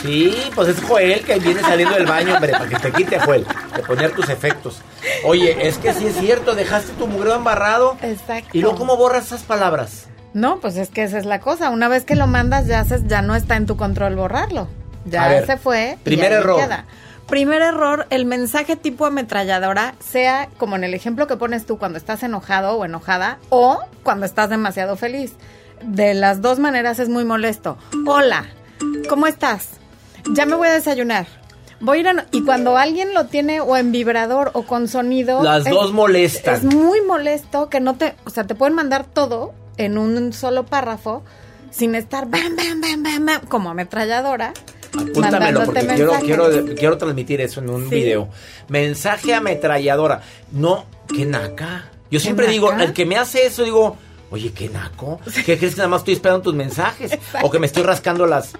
Sí, 0.01 0.33
pues 0.55 0.69
es 0.69 0.81
Joel 0.83 1.21
que 1.21 1.39
viene 1.39 1.61
saliendo 1.61 1.95
del 1.95 2.05
baño, 2.05 2.35
hombre, 2.35 2.51
para 2.51 2.67
que 2.67 2.75
te 2.77 2.91
quite, 2.91 3.19
Joel, 3.19 3.45
de 3.75 3.83
poner 3.83 4.11
tus 4.11 4.29
efectos. 4.29 4.81
Oye, 5.25 5.67
es 5.67 5.77
que 5.77 5.93
sí 5.93 6.07
es 6.07 6.15
cierto, 6.15 6.55
dejaste 6.55 6.93
tu 6.93 7.07
mugreo 7.07 7.35
embarrado. 7.35 7.97
Exacto. 8.01 8.49
¿Y 8.53 8.61
luego 8.61 8.77
cómo 8.77 8.97
borras 8.97 9.27
esas 9.27 9.43
palabras? 9.43 10.07
No, 10.33 10.59
pues 10.59 10.77
es 10.77 10.89
que 10.89 11.03
esa 11.03 11.17
es 11.17 11.25
la 11.25 11.39
cosa. 11.39 11.69
Una 11.69 11.87
vez 11.87 12.05
que 12.05 12.15
lo 12.15 12.27
mandas, 12.27 12.67
ya, 12.67 12.79
haces, 12.79 13.07
ya 13.07 13.21
no 13.21 13.35
está 13.35 13.55
en 13.55 13.65
tu 13.65 13.77
control 13.77 14.15
borrarlo. 14.15 14.67
Ya 15.05 15.27
ver, 15.27 15.45
se 15.45 15.57
fue. 15.57 15.97
primer 16.03 16.31
error. 16.31 16.59
queda. 16.59 16.85
Primer 17.27 17.61
error, 17.61 18.07
el 18.09 18.25
mensaje 18.25 18.75
tipo 18.75 19.05
ametralladora, 19.05 19.93
sea 19.99 20.49
como 20.57 20.75
en 20.75 20.83
el 20.83 20.95
ejemplo 20.95 21.27
que 21.27 21.37
pones 21.37 21.65
tú 21.65 21.77
cuando 21.77 21.97
estás 21.97 22.23
enojado 22.23 22.75
o 22.75 22.85
enojada, 22.85 23.37
o 23.49 23.83
cuando 24.01 24.25
estás 24.25 24.49
demasiado 24.49 24.97
feliz. 24.97 25.33
De 25.83 26.13
las 26.15 26.41
dos 26.41 26.57
maneras 26.57 26.97
es 26.99 27.07
muy 27.07 27.25
molesto. 27.25 27.77
Hola, 28.07 28.45
¿cómo 29.07 29.27
estás? 29.27 29.78
Ya 30.33 30.45
me 30.45 30.55
voy 30.55 30.67
a 30.67 30.73
desayunar. 30.73 31.27
Voy 31.81 31.97
a 31.97 32.01
ir 32.01 32.07
a... 32.09 32.25
Y 32.31 32.43
cuando 32.43 32.77
alguien 32.77 33.13
lo 33.13 33.25
tiene 33.27 33.61
o 33.61 33.77
en 33.77 33.91
vibrador 33.91 34.51
o 34.53 34.63
con 34.63 34.87
sonido... 34.87 35.41
Las 35.43 35.65
es- 35.65 35.71
dos 35.71 35.93
molestan. 35.93 36.55
Es 36.55 36.63
muy 36.63 37.01
molesto 37.01 37.69
que 37.69 37.79
no 37.79 37.95
te... 37.95 38.15
O 38.25 38.29
sea, 38.29 38.45
te 38.45 38.55
pueden 38.55 38.73
mandar 38.75 39.05
todo 39.05 39.53
en 39.77 39.97
un 39.97 40.33
solo 40.33 40.65
párrafo 40.65 41.23
sin 41.71 41.95
estar 41.95 42.27
bam, 42.27 42.55
bam, 42.55 42.81
bam, 42.81 43.03
bam, 43.03 43.25
bam, 43.25 43.41
como 43.47 43.69
ametralladora. 43.69 44.53
Apúntamelo 44.97 45.63
porque 45.65 45.81
quiero, 45.81 46.11
mensajes. 46.13 46.25
quiero, 46.25 46.75
quiero 46.75 46.97
transmitir 46.97 47.41
eso 47.41 47.61
en 47.61 47.69
un 47.69 47.87
Sí. 47.89 47.95
video. 47.95 48.27
Mensaje 48.67 49.33
ametralladora. 49.35 50.21
No, 50.51 50.85
qué 51.15 51.25
naca. 51.25 51.85
Yo 52.11 52.19
siempre 52.19 52.47
¿Qué 52.47 52.53
digo, 52.53 52.71
el 52.73 52.91
que 52.91 53.05
me 53.05 53.15
hace 53.17 53.45
eso, 53.45 53.63
digo, 53.63 53.95
oye, 54.31 54.51
qué 54.51 54.67
naco. 54.67 55.19
¿Qué 55.45 55.57
crees 55.59 55.75
que 55.75 55.77
nada 55.77 55.89
más 55.89 56.01
estoy 56.01 56.15
esperando 56.15 56.41
tus 56.41 56.55
mensajes? 56.55 57.11
O 57.43 57.51
que 57.51 57.59
me 57.59 57.67
estoy 57.67 57.83
rascando 57.83 58.25
las, 58.25 58.53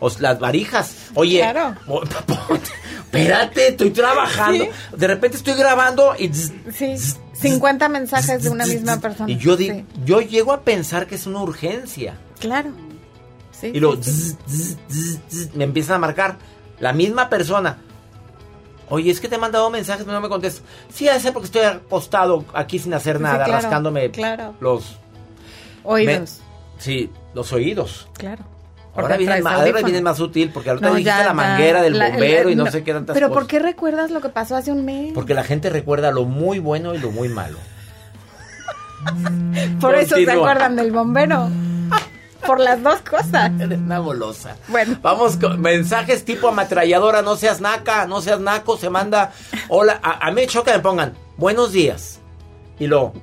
o 0.00 0.10
las 0.18 0.38
varijas. 0.38 0.94
Oye, 1.14 1.38
Claro. 1.40 1.74
espérate, 3.04 3.68
estoy 3.68 3.90
trabajando. 3.90 4.64
Sí. 4.64 4.70
De 4.96 5.06
repente 5.06 5.36
estoy 5.36 5.54
grabando 5.54 6.14
y... 6.18 6.32
Sí, 6.32 6.96
50 7.34 7.88
mensajes 7.88 8.42
de 8.42 8.50
una 8.50 8.66
misma 8.66 8.98
persona. 9.00 9.30
Y 9.30 9.36
yo, 9.36 9.56
di- 9.56 9.70
Sí, 9.70 9.84
yo 10.04 10.20
llego 10.20 10.52
a 10.52 10.60
pensar 10.62 11.06
que 11.06 11.14
es 11.16 11.26
una 11.26 11.42
urgencia. 11.42 12.16
claro. 12.40 12.70
Sí, 13.58 13.68
Y 13.72 13.80
luego 13.80 14.02
sí, 14.02 14.10
sí. 14.12 14.36
zzz, 14.46 14.46
zzz, 14.46 14.76
zzz, 14.90 15.18
zzz, 15.30 15.54
me 15.54 15.64
empiezan 15.64 15.96
a 15.96 15.98
marcar 16.00 16.36
la 16.78 16.92
misma 16.92 17.30
persona. 17.30 17.78
Oye, 18.90 19.10
es 19.10 19.18
que 19.18 19.28
te 19.28 19.36
he 19.36 19.38
mandado 19.38 19.70
mensajes, 19.70 20.04
pero 20.04 20.14
no 20.14 20.20
me 20.20 20.28
contestas. 20.28 20.62
Sí, 20.92 21.06
ya 21.06 21.18
sé 21.18 21.32
porque 21.32 21.46
estoy 21.46 21.62
acostado 21.62 22.44
aquí 22.52 22.78
sin 22.78 22.92
hacer 22.92 23.18
nada, 23.18 23.44
claro, 23.46 23.52
rascándome 23.52 24.10
claro. 24.10 24.54
los 24.60 24.98
Oídos, 25.84 26.40
me- 26.76 26.82
sí, 26.82 27.10
los 27.32 27.50
oídos. 27.54 28.08
claro. 28.12 28.44
Ahora 28.96 29.16
viene, 29.16 29.40
más, 29.42 29.52
ahora 29.52 29.62
audífonos. 29.64 29.84
viene 29.90 30.02
más 30.02 30.20
útil 30.20 30.50
porque 30.52 30.70
ahorita 30.70 30.88
No, 30.88 30.94
dijiste 30.94 31.18
ya, 31.18 31.24
la 31.26 31.32
manguera 31.34 31.82
del 31.82 31.98
La- 31.98 32.08
bombero 32.10 32.44
la- 32.44 32.50
y 32.50 32.56
no, 32.56 32.64
no. 32.64 32.70
sé 32.70 32.82
qué 32.84 32.92
tantas 32.92 33.14
Pero 33.14 33.28
cosas. 33.28 33.42
¿por 33.42 33.48
qué 33.48 33.58
recuerdas 33.58 34.10
lo 34.10 34.20
que 34.20 34.28
pasó 34.28 34.56
hace 34.56 34.72
un 34.72 34.84
mes? 34.84 35.12
Porque 35.14 35.34
la 35.34 35.44
gente 35.44 35.70
recuerda 35.70 36.10
lo 36.10 36.24
muy 36.24 36.58
bueno 36.58 36.94
y 36.94 36.98
lo 36.98 37.10
muy 37.10 37.28
malo. 37.28 37.58
Por 39.80 39.94
eso 39.94 40.16
se 40.16 40.30
acuerdan 40.30 40.76
del 40.76 40.90
bombero. 40.90 41.48
Por 42.46 42.60
las 42.60 42.82
dos 42.82 43.00
cosas. 43.02 43.50
Eres 43.60 43.78
una 43.78 43.98
golosa. 43.98 44.56
Bueno. 44.68 44.98
Vamos 45.02 45.36
con 45.36 45.60
mensajes 45.60 46.24
tipo 46.24 46.48
ametralladora, 46.48 47.22
no 47.22 47.36
seas 47.36 47.60
naca, 47.60 48.06
no 48.06 48.20
seas 48.20 48.40
naco, 48.40 48.76
se 48.76 48.88
manda, 48.88 49.32
hola, 49.68 49.98
a, 50.02 50.26
a 50.28 50.30
mí 50.30 50.46
choca 50.46 50.70
que 50.72 50.78
me 50.78 50.82
pongan, 50.82 51.12
buenos 51.36 51.72
días. 51.72 52.20
Y 52.78 52.86
luego, 52.86 53.14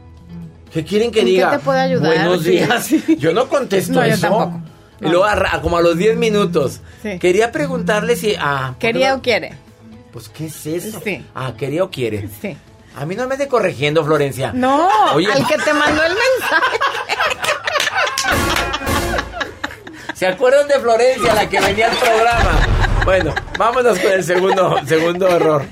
¿qué 0.73 0.83
quieren 0.83 1.11
que 1.11 1.19
¿En 1.21 1.25
qué 1.25 1.31
diga? 1.31 1.51
te 1.51 1.59
puedo 1.59 1.77
ayudar? 1.79 2.05
Buenos 2.07 2.43
días. 2.43 2.85
sí. 2.85 3.03
Yo 3.19 3.33
no 3.33 3.47
contesto 3.47 3.93
No, 3.93 4.05
yo 4.05 4.13
eso. 4.13 4.21
tampoco. 4.27 4.61
Y 5.05 5.09
luego, 5.09 5.25
a 5.25 5.61
como 5.61 5.77
a 5.77 5.81
los 5.81 5.97
10 5.97 6.17
minutos, 6.17 6.81
Sí. 7.01 7.19
quería 7.19 7.51
preguntarle 7.51 8.15
si... 8.15 8.35
Ah, 8.39 8.69
¿por 8.69 8.77
qué 8.79 8.87
¿Quería 8.87 9.09
no? 9.11 9.17
o 9.17 9.21
quiere? 9.21 9.53
Pues, 10.11 10.29
¿qué 10.29 10.45
es 10.45 10.65
eso? 10.65 11.01
Sí. 11.03 11.25
Ah, 11.35 11.53
¿quería 11.57 11.83
o 11.83 11.89
quiere? 11.89 12.29
Sí. 12.41 12.55
A 12.95 13.05
mí 13.05 13.15
no 13.15 13.27
me 13.27 13.33
esté 13.35 13.47
corrigiendo, 13.47 14.05
Florencia. 14.05 14.51
No, 14.53 14.87
Oye, 15.15 15.31
al 15.31 15.47
que 15.47 15.57
te 15.57 15.73
mandó 15.73 16.03
el 16.03 16.13
mensaje. 16.13 16.77
¿Se 20.13 20.27
acuerdan 20.27 20.67
de 20.67 20.79
Florencia, 20.79 21.33
la 21.33 21.49
que 21.49 21.59
venía 21.59 21.89
al 21.91 21.97
programa? 21.97 22.59
Bueno, 23.03 23.33
vámonos 23.57 23.99
con 23.99 24.11
el 24.11 24.23
segundo, 24.23 24.79
segundo 24.85 25.27
error. 25.27 25.65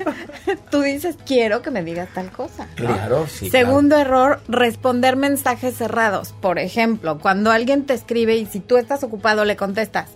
Tú 0.71 0.82
dices, 0.82 1.17
quiero 1.25 1.62
que 1.62 1.71
me 1.71 1.84
digas 1.84 2.10
tal 2.13 2.32
cosa. 2.32 2.67
Claro, 2.75 3.27
sí. 3.27 3.49
Segundo 3.49 3.97
error, 3.97 4.41
responder 4.47 5.15
mensajes 5.15 5.75
cerrados. 5.75 6.34
Por 6.41 6.60
ejemplo, 6.60 7.19
cuando 7.19 7.51
alguien 7.51 7.86
te 7.86 7.93
escribe 7.93 8.36
y 8.36 8.45
si 8.45 8.60
tú 8.60 8.77
estás 8.77 9.04
ocupado 9.04 9.45
le 9.45 9.56
contestas, 9.56 10.10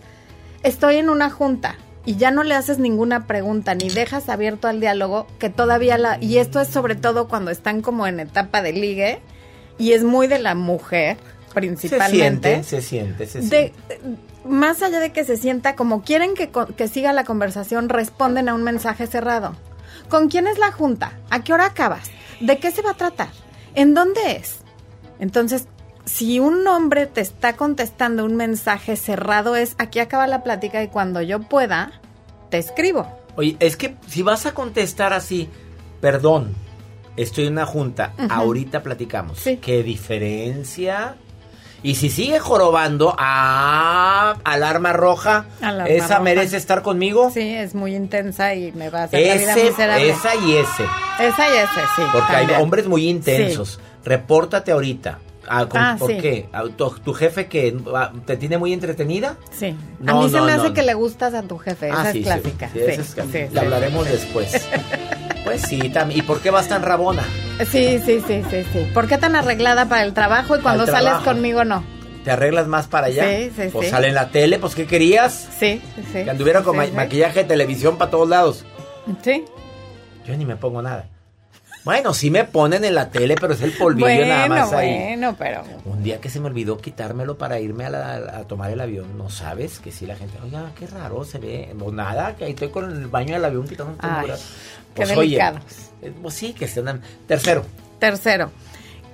estoy 0.63 0.97
en 0.97 1.09
una 1.09 1.29
junta 1.29 1.75
y 2.05 2.17
ya 2.17 2.31
no 2.31 2.43
le 2.43 2.55
haces 2.55 2.77
ninguna 2.77 3.25
pregunta 3.25 3.73
ni 3.75 3.89
dejas 3.89 4.29
abierto 4.29 4.67
al 4.67 4.79
diálogo, 4.79 5.27
que 5.39 5.49
todavía 5.49 5.97
la... 5.97 6.17
Y 6.21 6.37
esto 6.37 6.59
es 6.61 6.67
sobre 6.67 6.95
todo 6.95 7.27
cuando 7.27 7.51
están 7.51 7.81
como 7.81 8.05
en 8.07 8.19
etapa 8.19 8.61
de 8.61 8.73
ligue 8.73 9.19
y 9.77 9.93
es 9.93 10.03
muy 10.03 10.27
de 10.27 10.39
la 10.39 10.55
mujer 10.55 11.17
Se 11.47 11.53
principalmente. 11.55 12.63
siente, 12.63 12.63
se 12.63 12.81
siente, 12.81 13.25
se 13.25 13.41
siente. 13.41 13.73
De, 13.99 14.17
más 14.47 14.83
allá 14.83 14.99
de 14.99 15.11
que 15.11 15.23
se 15.23 15.37
sienta 15.37 15.75
como 15.75 16.03
quieren 16.03 16.35
que, 16.35 16.51
que 16.77 16.87
siga 16.87 17.11
la 17.13 17.23
conversación, 17.23 17.89
responden 17.89 18.49
a 18.49 18.53
un 18.53 18.63
mensaje 18.63 19.07
cerrado. 19.07 19.55
¿Con 20.09 20.29
quién 20.29 20.47
es 20.47 20.57
la 20.57 20.71
junta? 20.71 21.19
¿A 21.29 21.43
qué 21.43 21.53
hora 21.53 21.65
acabas? 21.65 22.09
¿De 22.39 22.59
qué 22.59 22.71
se 22.71 22.81
va 22.81 22.91
a 22.91 22.97
tratar? 22.97 23.29
¿En 23.73 23.93
dónde 23.93 24.37
es? 24.37 24.59
Entonces, 25.19 25.67
si 26.05 26.39
un 26.39 26.67
hombre 26.67 27.07
te 27.07 27.21
está 27.21 27.55
contestando 27.55 28.25
un 28.25 28.35
mensaje 28.35 28.95
cerrado 28.95 29.55
es 29.55 29.75
aquí 29.77 29.99
acaba 29.99 30.27
la 30.27 30.43
plática 30.43 30.83
y 30.83 30.87
cuando 30.87 31.21
yo 31.21 31.39
pueda, 31.41 31.99
te 32.49 32.57
escribo. 32.57 33.07
Oye, 33.35 33.57
es 33.59 33.75
que 33.75 33.95
si 34.07 34.21
vas 34.21 34.45
a 34.45 34.53
contestar 34.53 35.13
así, 35.13 35.49
perdón, 36.01 36.53
estoy 37.17 37.47
en 37.47 37.53
una 37.53 37.65
junta, 37.65 38.13
ahorita 38.29 38.83
platicamos. 38.83 39.39
Sí. 39.39 39.57
¿Qué 39.57 39.83
diferencia? 39.83 41.17
Y 41.85 41.93
si 41.93 42.09
sigue 42.09 42.39
jorobando, 42.39 43.15
ah, 43.19 44.37
alarma 44.43 44.91
roja, 44.91 45.45
Alarma 45.61 45.87
esa 45.87 46.07
roja. 46.07 46.19
merece 46.21 46.57
estar 46.57 46.81
conmigo. 46.81 47.29
Sí, 47.31 47.41
es 47.41 47.75
muy 47.75 47.95
intensa 47.95 48.55
y 48.55 48.71
me 48.71 48.89
va 48.89 49.01
a 49.01 49.03
hacer 49.03 49.19
la 49.27 49.35
vida 49.35 49.51
Ese, 49.53 49.63
miserable. 49.69 50.09
esa 50.09 50.35
y 50.35 50.53
ese. 50.55 50.83
Esa 51.19 51.47
y 51.47 51.57
ese, 51.57 51.81
sí. 51.95 52.01
Porque 52.11 52.33
también. 52.33 52.57
hay 52.57 52.63
hombres 52.63 52.87
muy 52.87 53.07
intensos. 53.07 53.79
Repórtate 54.03 54.71
ahorita. 54.71 55.19
Ah, 55.47 55.65
¿con- 55.67 55.81
Ah, 55.81 55.95
¿Por 55.99 56.11
sí. 56.11 56.17
qué? 56.17 56.49
Ah, 56.53 56.63
¿Tu, 56.75 56.89
tu 57.03 57.13
jefe 57.13 57.47
que 57.47 57.75
te 58.25 58.37
tiene 58.37 58.57
muy 58.57 58.73
entretenida? 58.73 59.37
Sí. 59.51 59.75
No, 59.99 60.21
a 60.21 60.23
mí 60.23 60.29
se 60.29 60.37
no, 60.37 60.45
me 60.45 60.51
hace 60.53 60.67
no. 60.69 60.73
que 60.73 60.83
le 60.83 60.93
gustas 60.93 61.33
a 61.33 61.43
tu 61.43 61.57
jefe. 61.57 61.89
Esa 61.89 62.01
Ah, 62.01 62.05
es 62.07 62.11
sí, 62.13 62.17
sí, 62.19 62.23
clásica. 62.23 62.69
sí, 62.73 62.79
Sí, 62.79 62.85
esa 62.91 63.01
es 63.01 63.13
clásica. 63.13 63.47
La 63.53 63.61
hablaremos 63.61 64.05
después. 64.07 64.67
pues 65.43 65.61
sí, 65.61 65.89
también. 65.89 66.19
¿Y 66.19 66.23
por 66.23 66.39
qué 66.41 66.49
vas 66.51 66.67
tan 66.67 66.81
rabona? 66.83 67.23
Sí, 67.71 67.99
sí, 68.05 68.21
sí, 68.27 68.43
sí, 68.49 68.63
sí. 68.73 68.87
¿Por 68.93 69.07
qué 69.07 69.17
tan 69.17 69.35
arreglada 69.35 69.85
para 69.87 70.03
el 70.03 70.13
trabajo 70.13 70.57
y 70.57 70.61
cuando 70.61 70.83
Al 70.83 70.89
sales 70.89 71.13
conmigo 71.23 71.63
no? 71.63 71.83
¿Te 72.23 72.31
arreglas 72.31 72.67
más 72.67 72.87
para 72.87 73.07
allá? 73.07 73.23
Sí, 73.29 73.51
sí, 73.55 73.69
Pues 73.71 73.85
sí. 73.87 73.91
sale 73.91 74.07
en 74.07 74.15
la 74.15 74.29
tele, 74.29 74.57
pues 74.57 74.73
¿qué 74.73 74.87
querías? 74.87 75.47
Sí, 75.59 75.79
sí. 76.11 76.23
Que 76.23 76.29
anduviera 76.31 76.63
con 76.63 76.75
ma- 76.75 76.87
maquillaje 76.87 77.39
de 77.43 77.45
televisión 77.45 77.97
para 77.97 78.09
todos 78.09 78.27
lados. 78.27 78.65
Sí. 79.23 79.45
Yo 80.25 80.35
ni 80.35 80.43
me 80.43 80.55
pongo 80.55 80.81
nada. 80.81 81.05
Bueno, 81.85 82.13
sí 82.15 82.31
me 82.31 82.43
ponen 82.45 82.83
en 82.83 82.95
la 82.95 83.09
tele, 83.11 83.35
pero 83.39 83.53
es 83.53 83.61
el 83.61 83.71
polvillo 83.71 84.25
nada 84.25 84.47
más 84.47 84.73
ahí. 84.73 84.97
bueno, 84.97 85.35
pero... 85.37 85.63
Un 85.85 86.01
día 86.03 86.19
que 86.19 86.29
se 86.31 86.39
me 86.39 86.47
olvidó 86.47 86.79
quitármelo 86.79 87.37
para 87.37 87.59
irme 87.59 87.85
a, 87.85 87.89
la- 87.91 88.15
a 88.39 88.43
tomar 88.47 88.71
el 88.71 88.81
avión, 88.81 89.17
¿no 89.17 89.29
sabes? 89.29 89.77
Que 89.79 89.91
sí, 89.91 90.07
la 90.07 90.15
gente, 90.15 90.37
oiga, 90.43 90.71
qué 90.79 90.87
raro 90.87 91.23
se 91.23 91.37
ve. 91.37 91.73
Pues 91.77 91.93
nada, 91.93 92.35
que 92.35 92.45
ahí 92.45 92.51
estoy 92.51 92.69
con 92.69 92.91
el 92.91 93.07
baño 93.07 93.35
del 93.35 93.45
avión 93.45 93.67
quitando 93.67 93.95
qué 93.99 94.33
Pues 94.95 95.15
oye, 95.15 95.39
eh, 96.01 96.11
pues 96.21 96.33
sí, 96.33 96.53
que 96.53 96.67
se 96.67 96.79
andan. 96.79 97.01
Tercero, 97.27 97.63
Tercero, 97.99 98.49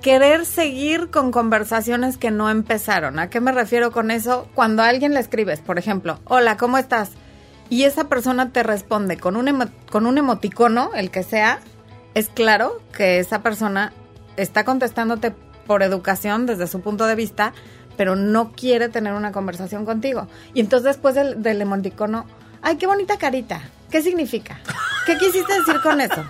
querer 0.00 0.46
seguir 0.46 1.10
con 1.10 1.30
conversaciones 1.30 2.16
que 2.16 2.30
no 2.30 2.48
empezaron. 2.50 3.18
¿A 3.18 3.28
qué 3.28 3.40
me 3.40 3.52
refiero 3.52 3.92
con 3.92 4.10
eso? 4.10 4.48
Cuando 4.54 4.82
a 4.82 4.88
alguien 4.88 5.12
le 5.12 5.20
escribes, 5.20 5.60
por 5.60 5.78
ejemplo, 5.78 6.20
hola, 6.24 6.56
¿cómo 6.56 6.78
estás? 6.78 7.10
Y 7.68 7.84
esa 7.84 8.08
persona 8.08 8.50
te 8.50 8.62
responde 8.62 9.16
con 9.18 9.36
un, 9.36 9.46
emo- 9.48 9.70
con 9.90 10.06
un 10.06 10.18
emoticono, 10.18 10.90
el 10.94 11.10
que 11.10 11.22
sea, 11.22 11.60
es 12.14 12.28
claro 12.28 12.80
que 12.96 13.18
esa 13.18 13.42
persona 13.42 13.92
está 14.36 14.64
contestándote 14.64 15.32
por 15.66 15.82
educación 15.82 16.46
desde 16.46 16.66
su 16.66 16.80
punto 16.80 17.06
de 17.06 17.14
vista, 17.14 17.52
pero 17.96 18.16
no 18.16 18.52
quiere 18.52 18.88
tener 18.88 19.12
una 19.12 19.32
conversación 19.32 19.84
contigo. 19.84 20.26
Y 20.54 20.60
entonces 20.60 20.84
después 20.84 21.14
del, 21.14 21.42
del 21.42 21.60
emoticono, 21.60 22.26
ay, 22.62 22.76
qué 22.76 22.86
bonita 22.86 23.18
carita, 23.18 23.60
¿qué 23.90 24.02
significa? 24.02 24.60
¿Qué 25.06 25.16
quisiste 25.18 25.52
decir 25.52 25.80
con 25.82 26.00
eso? 26.00 26.24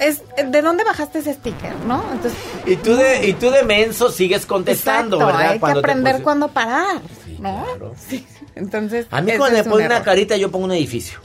Es, 0.00 0.22
¿De 0.50 0.60
dónde 0.60 0.82
bajaste 0.82 1.20
ese 1.20 1.34
sticker, 1.34 1.72
no? 1.86 2.02
Entonces, 2.12 2.38
Y 2.66 2.76
tú 2.76 2.96
de, 2.96 3.28
y 3.28 3.32
tú 3.34 3.50
de 3.50 3.62
menso 3.62 4.10
sigues 4.10 4.44
contestando, 4.44 5.16
exacto, 5.16 5.26
¿verdad? 5.26 5.50
hay 5.52 5.54
que 5.54 5.60
Cuando 5.60 5.78
aprender 5.78 6.22
cuándo 6.22 6.48
parar, 6.48 7.00
¿no? 7.38 7.64
Sí. 7.96 8.26
Entonces, 8.56 9.06
A 9.10 9.20
mí 9.20 9.32
cuando 9.38 9.58
me 9.58 9.64
ponen 9.64 9.86
una 9.86 10.02
carita 10.02 10.36
yo 10.36 10.50
pongo 10.50 10.64
un 10.66 10.72
edificio. 10.72 11.18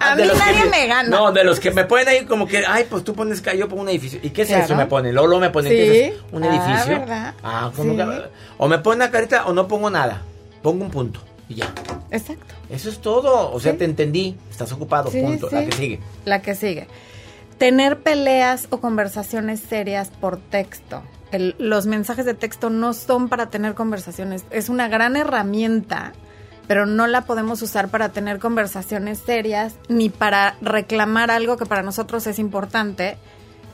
A 0.00 0.14
mí 0.16 0.22
que 0.22 0.34
nadie 0.38 0.64
me- 0.70 0.86
gana. 0.86 1.08
No, 1.08 1.32
de 1.32 1.44
los 1.44 1.58
que 1.60 1.70
me 1.70 1.84
ponen 1.84 2.08
ahí 2.08 2.24
como 2.24 2.46
que, 2.46 2.64
ay, 2.66 2.86
pues 2.88 3.04
tú 3.04 3.14
pones 3.14 3.42
yo 3.42 3.68
pongo 3.68 3.82
un 3.82 3.88
edificio. 3.88 4.20
¿Y 4.22 4.30
qué 4.30 4.42
es 4.42 4.48
Claro. 4.48 4.64
eso? 4.64 4.76
Me 4.76 4.86
ponen. 4.86 5.14
Luego 5.14 5.38
me 5.40 5.50
ponen, 5.50 5.72
¿qué 5.72 6.06
es 6.08 6.12
eso? 6.14 6.24
Un 6.32 6.44
Ah, 6.44 6.48
edificio. 6.48 7.00
¿verdad? 7.00 7.34
Ah, 7.42 7.70
como 7.74 7.92
Sí. 7.92 7.96
que- 7.98 8.22
O 8.58 8.68
me 8.68 8.78
ponen 8.78 9.02
una 9.02 9.10
carita 9.10 9.46
o 9.46 9.52
no 9.52 9.66
pongo 9.68 9.90
nada. 9.90 10.22
Pongo 10.62 10.84
un 10.84 10.90
punto. 10.90 11.20
Y 11.48 11.56
ya. 11.56 11.72
Exacto. 12.10 12.54
Eso 12.68 12.88
es 12.90 13.00
todo. 13.00 13.50
O 13.52 13.58
sea, 13.58 13.72
Sí. 13.72 13.78
te 13.78 13.84
entendí. 13.84 14.36
Estás 14.50 14.70
ocupado. 14.72 15.10
Punto. 15.10 15.48
La 15.50 15.64
que 15.64 15.72
sigue. 15.72 16.00
La 16.24 16.42
que 16.42 16.54
sigue. 16.54 16.86
Tener 17.58 17.98
peleas 17.98 18.68
o 18.70 18.80
conversaciones 18.80 19.60
serias 19.60 20.10
por 20.20 20.38
texto. 20.38 21.02
El- 21.32 21.54
los 21.58 21.86
mensajes 21.86 22.24
de 22.24 22.34
texto 22.34 22.70
no 22.70 22.92
son 22.94 23.28
para 23.28 23.50
tener 23.50 23.74
conversaciones. 23.74 24.44
Es 24.50 24.68
una 24.68 24.88
gran 24.88 25.16
herramienta, 25.16 26.12
pero 26.66 26.86
no 26.86 27.06
la 27.06 27.22
podemos 27.22 27.62
usar 27.62 27.88
para 27.88 28.10
tener 28.10 28.38
conversaciones 28.38 29.18
serias 29.18 29.74
ni 29.88 30.08
para 30.08 30.56
reclamar 30.60 31.30
algo 31.30 31.56
que 31.56 31.66
para 31.66 31.82
nosotros 31.82 32.26
es 32.26 32.38
importante, 32.38 33.16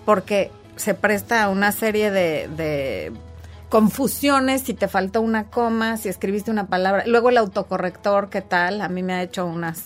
porque 0.04 0.50
se 0.76 0.94
presta 0.94 1.42
a 1.42 1.48
una 1.48 1.72
serie 1.72 2.10
de, 2.10 2.48
de 2.56 3.12
confusiones 3.68 4.62
si 4.62 4.74
te 4.74 4.88
faltó 4.88 5.20
una 5.20 5.44
coma, 5.44 5.96
si 5.96 6.08
escribiste 6.08 6.50
una 6.50 6.66
palabra. 6.66 7.04
Luego 7.06 7.30
el 7.30 7.38
autocorrector, 7.38 8.30
¿qué 8.30 8.42
tal? 8.42 8.80
A 8.80 8.88
mí 8.88 9.02
me 9.02 9.14
ha 9.14 9.22
hecho 9.22 9.46
unas 9.46 9.82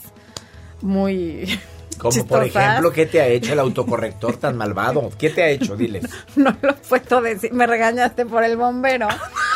muy... 0.83 1.59
Como 1.99 2.25
por 2.25 2.45
ejemplo, 2.45 2.91
¿qué 2.93 3.05
te 3.05 3.21
ha 3.21 3.27
hecho 3.27 3.53
el 3.53 3.59
autocorrector 3.59 4.39
tan 4.39 4.57
malvado? 4.57 5.11
¿Qué 5.19 5.29
te 5.29 5.43
ha 5.43 5.49
hecho? 5.51 5.77
Diles. 5.77 6.05
No 6.37 6.57
lo 6.63 6.75
puedo 6.77 7.21
decir. 7.21 7.53
Me 7.53 7.67
regañaste 7.67 8.25
por 8.25 8.43
el 8.43 8.57
bombero. 8.57 9.07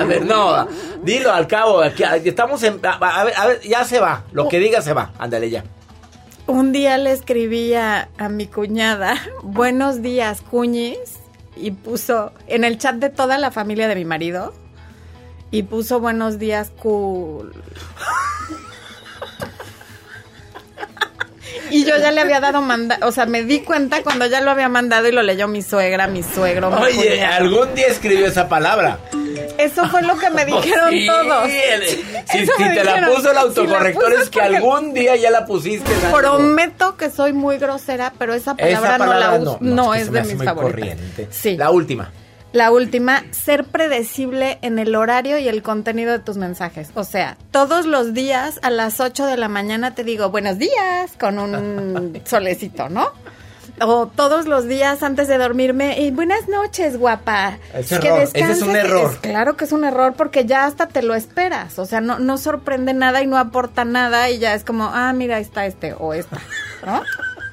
A 0.00 0.04
ver, 0.04 0.24
no, 0.24 0.66
dilo 1.02 1.32
al 1.32 1.46
cabo. 1.46 1.82
Aquí, 1.82 2.02
estamos 2.24 2.62
en. 2.62 2.80
A, 2.84 3.20
a 3.20 3.24
ver, 3.24 3.34
a 3.36 3.46
ver, 3.46 3.60
ya 3.62 3.84
se 3.84 4.00
va. 4.00 4.24
Lo 4.32 4.48
que 4.48 4.58
diga 4.58 4.82
se 4.82 4.92
va. 4.92 5.12
Ándale 5.18 5.50
ya. 5.50 5.64
Un 6.46 6.70
día 6.70 6.96
le 6.96 7.10
escribí 7.10 7.74
a, 7.74 8.08
mi 8.30 8.46
cuñada, 8.46 9.16
buenos 9.42 10.00
días, 10.00 10.42
cuñis, 10.42 11.18
y 11.56 11.72
puso 11.72 12.32
en 12.46 12.62
el 12.62 12.78
chat 12.78 12.94
de 12.96 13.10
toda 13.10 13.36
la 13.36 13.50
familia 13.50 13.88
de 13.88 13.96
mi 13.96 14.04
marido, 14.04 14.54
y 15.50 15.64
puso 15.64 15.98
buenos 15.98 16.38
días, 16.38 16.70
cool. 16.80 17.52
Y 21.68 21.84
yo 21.84 21.98
ya 21.98 22.12
le 22.12 22.20
había 22.20 22.38
dado 22.38 22.62
manda, 22.62 23.00
o 23.02 23.10
sea, 23.10 23.26
me 23.26 23.42
di 23.42 23.62
cuenta 23.62 24.04
cuando 24.04 24.26
ya 24.26 24.40
lo 24.40 24.52
había 24.52 24.68
mandado 24.68 25.08
y 25.08 25.12
lo 25.12 25.24
leyó 25.24 25.48
mi 25.48 25.62
suegra, 25.62 26.06
mi 26.06 26.22
suegro. 26.22 26.68
Oye, 26.68 27.24
algún 27.24 27.74
día 27.74 27.88
escribió 27.88 28.26
esa 28.26 28.48
palabra. 28.48 29.00
Eso 29.66 29.86
fue 29.88 30.02
lo 30.02 30.16
que 30.18 30.30
me 30.30 30.44
dijeron 30.46 30.90
Sí, 30.90 31.06
todos. 31.06 31.50
Si, 32.30 32.46
te 32.46 32.84
la 32.84 32.94
dijeron. 32.94 33.14
puso 33.14 33.30
el 33.30 33.38
autocorrector 33.38 34.12
es 34.14 34.30
que 34.30 34.40
algún 34.40 34.92
día 34.94 35.16
ya 35.16 35.30
la 35.30 35.44
pusiste. 35.46 35.90
Prometo 36.12 36.96
que 36.96 37.10
soy 37.10 37.32
muy 37.32 37.58
grosera, 37.58 38.12
pero 38.18 38.34
esa 38.34 38.54
palabra, 38.56 38.78
Esa 38.88 38.98
palabra 38.98 39.06
no 39.06 39.20
la 39.44 39.50
uso. 39.52 39.58
No, 39.60 39.94
es 39.94 40.10
de 40.10 40.22
mis 40.22 40.36
muy 40.36 40.46
favoritas. 40.46 40.80
corriente. 40.96 41.28
Sí. 41.30 41.56
La 41.56 41.70
última. 41.70 42.10
La 42.52 42.70
última, 42.70 43.22
ser 43.32 43.64
predecible 43.64 44.58
en 44.62 44.78
el 44.78 44.94
horario 44.94 45.36
y 45.38 45.46
el 45.48 45.62
contenido 45.62 46.12
de 46.12 46.20
tus 46.20 46.36
mensajes. 46.38 46.88
O 46.94 47.04
sea, 47.04 47.36
todos 47.50 47.84
los 47.84 48.14
días 48.14 48.60
a 48.62 48.70
las 48.70 48.98
8 49.00 49.26
de 49.26 49.36
la 49.36 49.48
mañana 49.48 49.94
te 49.94 50.04
digo 50.04 50.30
buenos 50.30 50.56
días 50.56 51.12
con 51.20 51.38
un 51.38 52.18
solecito, 52.24 52.88
¿no? 52.88 53.10
O 53.80 54.06
todos 54.06 54.46
los 54.46 54.66
días 54.66 55.02
antes 55.02 55.28
de 55.28 55.36
dormirme, 55.36 56.00
y 56.00 56.10
buenas 56.10 56.48
noches, 56.48 56.96
guapa. 56.96 57.58
Es 57.74 57.92
error, 57.92 58.22
ese 58.22 58.52
es 58.52 58.62
un 58.62 58.74
error. 58.74 59.10
Es 59.12 59.18
claro 59.18 59.56
que 59.56 59.64
es 59.64 59.72
un 59.72 59.84
error 59.84 60.14
porque 60.16 60.46
ya 60.46 60.64
hasta 60.64 60.88
te 60.88 61.02
lo 61.02 61.14
esperas. 61.14 61.78
O 61.78 61.84
sea, 61.84 62.00
no, 62.00 62.18
no 62.18 62.38
sorprende 62.38 62.94
nada 62.94 63.22
y 63.22 63.26
no 63.26 63.36
aporta 63.36 63.84
nada 63.84 64.30
y 64.30 64.38
ya 64.38 64.54
es 64.54 64.64
como, 64.64 64.84
ah, 64.84 65.12
mira, 65.12 65.38
está 65.38 65.66
este 65.66 65.94
o 65.98 66.14
esta, 66.14 66.38
¿no? 66.86 67.02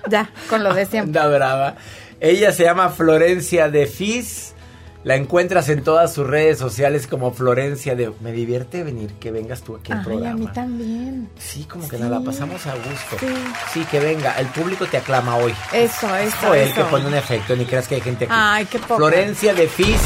Ya, 0.10 0.30
con 0.50 0.64
lo 0.64 0.74
de 0.74 0.86
siempre. 0.86 1.20
Anda 1.22 1.36
brava. 1.36 1.76
Ella 2.22 2.54
se 2.54 2.64
llama 2.64 2.90
Florencia 2.90 3.70
de 3.70 3.86
Fis. 3.86 4.53
La 5.04 5.16
encuentras 5.18 5.68
en 5.68 5.84
todas 5.84 6.14
sus 6.14 6.26
redes 6.26 6.58
sociales 6.58 7.08
como 7.08 7.34
Florencia 7.34 7.94
de... 7.96 8.12
Me 8.22 8.32
divierte 8.32 8.84
venir, 8.84 9.12
que 9.20 9.32
vengas 9.32 9.62
tú 9.62 9.76
aquí 9.76 9.92
al 9.92 9.98
Ay, 9.98 10.02
a 10.02 10.06
programa. 10.06 10.36
mí 10.38 10.48
también. 10.54 11.30
Sí, 11.38 11.66
como 11.66 11.88
que 11.90 11.98
la 11.98 12.22
pasamos 12.22 12.66
a 12.68 12.74
gusto. 12.76 13.18
Sí. 13.20 13.26
Sí, 13.74 13.86
que 13.92 14.00
venga. 14.00 14.40
El 14.40 14.48
público 14.48 14.86
te 14.86 14.98
aclama 14.98 15.36
hoy. 15.36 15.54
Eso, 15.74 16.16
eso, 16.16 16.36
Fue 16.38 16.64
él 16.64 16.74
que 16.74 16.84
pone 16.86 17.06
un 17.08 17.14
efecto, 17.16 17.54
ni 17.56 17.66
creas 17.66 17.88
que 17.88 17.96
hay 17.96 18.02
gente 18.02 18.26
aquí. 18.26 18.34
Ay, 18.36 18.66
qué 18.66 18.80
poca. 18.80 18.96
Florencia 18.96 19.54
de 19.54 19.68
Fis, 19.68 20.00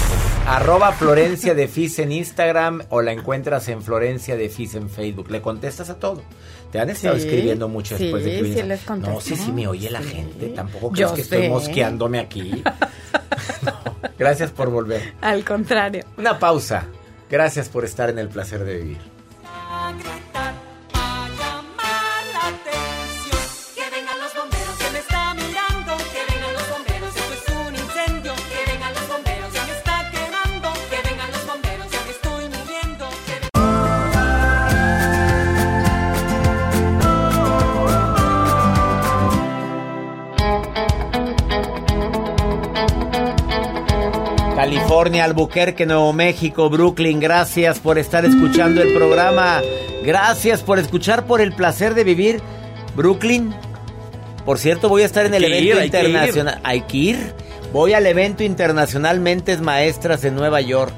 arroba 0.48 0.92
Florencia 0.94 1.54
de 1.54 1.68
Fis 1.68 2.00
en 2.00 2.12
Instagram 2.12 2.82
o 2.90 3.04
la 3.04 3.12
encuentras 3.12 3.68
en 3.68 3.84
Florencia 3.84 4.36
de 4.36 4.50
Fis 4.50 4.74
en 4.74 4.90
Facebook. 4.90 5.30
Le 5.30 5.42
contestas 5.42 5.92
a 5.92 6.00
todo. 6.00 6.24
Te 6.72 6.80
han 6.80 6.90
estado 6.90 7.16
Sí, 7.18 7.22
escribiendo 7.28 7.68
mucho 7.70 7.98
después 7.98 8.26
de 8.26 8.32
que 8.42 8.54
sí 8.56 8.64
les. 8.64 8.90
No, 8.90 9.22
sí, 9.22 9.36
sí 9.36 9.52
me 9.52 9.68
oye 9.68 9.92
la 9.92 10.02
gente. 10.02 10.48
Tampoco 10.50 10.96
Yo 10.96 11.12
crees 11.12 11.12
que 11.14 11.22
estoy 11.22 11.42
sé. 11.44 11.50
mosqueándome 11.50 12.20
aquí. 12.20 12.64
No, 13.62 13.74
gracias 14.18 14.52
por 14.52 14.70
volver. 14.70 15.14
Al 15.22 15.44
contrario. 15.44 16.04
Una 16.18 16.38
pausa. 16.40 16.86
Gracias 17.30 17.70
por 17.70 17.84
estar 17.86 18.10
en 18.10 18.20
el 18.20 18.30
placer 18.30 18.64
de 18.64 18.78
vivir. 18.78 19.17
California, 44.98 45.26
Albuquerque, 45.26 45.86
Nuevo 45.86 46.12
México, 46.12 46.72
Brooklyn, 46.72 47.20
gracias 47.20 47.78
por 47.78 48.00
estar 48.00 48.26
escuchando 48.26 48.82
el 48.82 48.96
programa. 48.96 49.62
Gracias 50.04 50.64
por 50.64 50.80
escuchar 50.80 51.28
por 51.28 51.40
el 51.40 51.54
placer 51.54 51.94
de 51.94 52.04
vivir. 52.04 52.42
Brooklyn, 52.96 53.54
por 54.44 54.58
cierto, 54.58 54.90
voy 54.90 55.04
a 55.04 55.06
estar 55.06 55.28
en 55.28 55.36
el 55.36 55.44
evento 55.44 55.78
ir, 55.78 55.86
internacional. 55.86 56.60
Hay 56.64 56.82
que 56.82 56.98
ir. 56.98 57.34
Voy 57.72 57.94
al 57.94 58.08
evento 58.08 58.44
internacional 58.44 59.20
Mentes 59.20 59.62
Maestras 59.62 60.24
en 60.24 60.34
Nueva 60.34 60.62
York. 60.62 60.96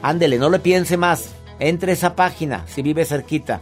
Ándele, 0.01 0.37
no 0.37 0.49
le 0.49 0.59
piense 0.59 0.95
más. 0.95 1.31
Entre 1.59 1.91
esa 1.91 2.15
página 2.15 2.65
si 2.67 2.81
vive 2.81 3.03
cerquita. 3.05 3.61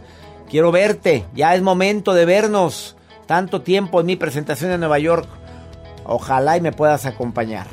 Quiero 0.51 0.71
verte, 0.71 1.25
ya 1.33 1.55
es 1.55 1.61
momento 1.61 2.13
de 2.13 2.25
vernos. 2.25 2.95
Tanto 3.25 3.61
tiempo 3.61 4.01
en 4.01 4.05
mi 4.07 4.15
presentación 4.17 4.71
en 4.71 4.81
Nueva 4.81 4.99
York. 4.99 5.25
Ojalá 6.05 6.57
y 6.57 6.61
me 6.61 6.73
puedas 6.73 7.05
acompañar. 7.05 7.67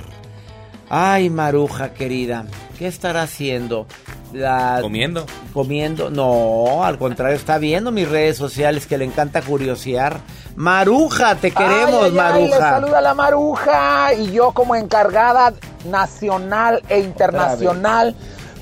Ay, 0.88 1.28
Maruja 1.28 1.92
querida, 1.92 2.44
¿qué 2.78 2.86
estará 2.86 3.22
haciendo? 3.22 3.86
La- 4.32 4.78
Comiendo. 4.80 5.26
Comiendo. 5.52 6.08
No, 6.10 6.84
al 6.84 6.98
contrario, 6.98 7.36
está 7.36 7.58
viendo 7.58 7.90
mis 7.90 8.08
redes 8.08 8.36
sociales 8.36 8.86
que 8.86 8.96
le 8.96 9.04
encanta 9.04 9.42
curiosear. 9.42 10.20
Maruja, 10.54 11.34
te 11.34 11.50
queremos, 11.50 12.04
Ay, 12.04 12.04
ay, 12.04 12.08
ay, 12.10 12.12
Maruja. 12.14 12.44
le 12.56 12.60
saluda 12.60 13.00
la 13.00 13.14
Maruja 13.14 14.14
y 14.14 14.30
yo 14.32 14.52
como 14.52 14.76
encargada 14.76 15.52
nacional 15.90 16.82
e 16.88 17.00
internacional 17.00 18.14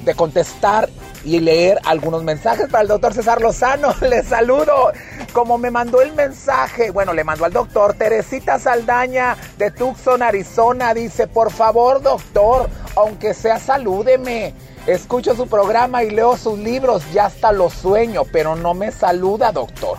de 0.05 0.15
contestar 0.15 0.89
y 1.27 1.41
leer 1.41 1.81
algunos 1.85 2.23
mensajes 2.23 2.69
para 2.71 2.83
el 2.83 2.89
doctor 2.89 3.13
César 3.13 3.41
Lozano. 3.41 3.93
Le 4.01 4.23
saludo. 4.23 4.93
Como 5.33 5.59
me 5.59 5.73
mandó 5.73 6.01
el 6.01 6.13
mensaje, 6.13 6.93
bueno, 6.93 7.13
le 7.13 7.25
mandó 7.25 7.45
al 7.45 7.53
doctor 7.53 7.95
Teresita 7.95 8.59
Saldaña 8.59 9.37
de 9.59 9.71
Tucson, 9.73 10.23
Arizona. 10.23 10.95
Dice, 10.95 11.27
por 11.27 11.51
favor, 11.51 12.01
doctor, 12.01 12.71
aunque 12.95 13.35
sea 13.35 13.59
salúdeme. 13.59 14.55
Escucho 14.87 15.35
su 15.35 15.49
programa 15.49 16.05
y 16.05 16.11
leo 16.11 16.37
sus 16.37 16.59
libros, 16.61 17.03
ya 17.13 17.27
hasta 17.27 17.51
lo 17.51 17.71
sueño, 17.71 18.23
pero 18.33 18.55
no 18.55 18.73
me 18.73 18.93
saluda, 18.93 19.51
doctor. 19.51 19.99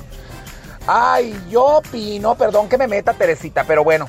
Ay, 0.88 1.38
yo 1.50 1.80
opino, 1.80 2.36
perdón 2.36 2.70
que 2.70 2.78
me 2.78 2.88
meta, 2.88 3.14
Teresita, 3.14 3.66
pero 3.66 3.84
bueno. 3.84 4.08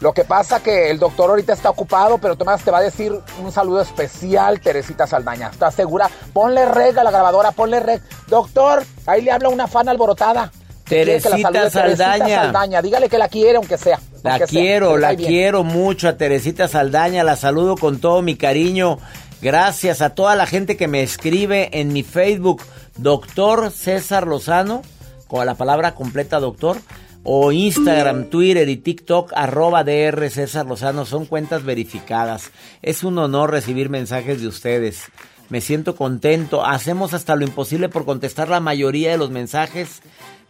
Lo 0.00 0.14
que 0.14 0.24
pasa 0.24 0.62
que 0.62 0.90
el 0.90 0.98
doctor 0.98 1.28
ahorita 1.28 1.52
está 1.52 1.68
ocupado, 1.68 2.16
pero 2.16 2.34
Tomás 2.34 2.62
te 2.62 2.70
va 2.70 2.78
a 2.78 2.82
decir 2.82 3.12
un 3.42 3.52
saludo 3.52 3.82
especial, 3.82 4.58
Teresita 4.58 5.06
Saldaña. 5.06 5.50
¿Estás 5.52 5.74
segura? 5.74 6.10
Ponle 6.32 6.64
reg 6.64 6.98
a 6.98 7.04
la 7.04 7.10
grabadora, 7.10 7.52
ponle 7.52 7.80
reg. 7.80 8.00
Doctor, 8.26 8.82
ahí 9.06 9.20
le 9.20 9.30
habla 9.30 9.50
una 9.50 9.66
fan 9.66 9.90
alborotada. 9.90 10.50
Quiere 10.84 11.20
que 11.20 11.28
la 11.28 11.36
Teresita 11.36 11.70
salude 11.70 11.96
Saldaña. 11.96 12.42
Saldaña. 12.44 12.82
Dígale 12.82 13.08
que 13.10 13.18
la 13.18 13.28
quiere, 13.28 13.56
aunque 13.56 13.76
sea. 13.76 14.00
La 14.22 14.32
aunque 14.32 14.46
quiero, 14.46 14.96
la 14.96 15.14
quiero 15.14 15.64
mucho 15.64 16.08
a 16.08 16.16
Teresita 16.16 16.66
Saldaña, 16.66 17.22
la 17.22 17.36
saludo 17.36 17.76
con 17.76 18.00
todo 18.00 18.22
mi 18.22 18.36
cariño. 18.36 18.98
Gracias 19.42 20.00
a 20.00 20.10
toda 20.14 20.34
la 20.34 20.46
gente 20.46 20.78
que 20.78 20.88
me 20.88 21.02
escribe 21.02 21.78
en 21.78 21.92
mi 21.92 22.02
Facebook, 22.02 22.62
doctor 22.96 23.70
César 23.70 24.26
Lozano, 24.26 24.82
con 25.28 25.44
la 25.44 25.54
palabra 25.54 25.94
completa 25.94 26.40
doctor, 26.40 26.78
o 27.22 27.52
Instagram, 27.52 28.24
Twitter 28.30 28.68
y 28.68 28.76
TikTok, 28.76 29.32
arroba 29.34 29.84
DR 29.84 30.30
César 30.30 30.66
Lozano, 30.66 31.04
son 31.04 31.26
cuentas 31.26 31.64
verificadas. 31.64 32.50
Es 32.82 33.04
un 33.04 33.18
honor 33.18 33.50
recibir 33.50 33.90
mensajes 33.90 34.40
de 34.40 34.48
ustedes. 34.48 35.04
Me 35.50 35.60
siento 35.60 35.96
contento. 35.96 36.64
Hacemos 36.64 37.12
hasta 37.12 37.36
lo 37.36 37.44
imposible 37.44 37.88
por 37.88 38.04
contestar 38.04 38.48
la 38.48 38.60
mayoría 38.60 39.10
de 39.10 39.18
los 39.18 39.30
mensajes. 39.30 40.00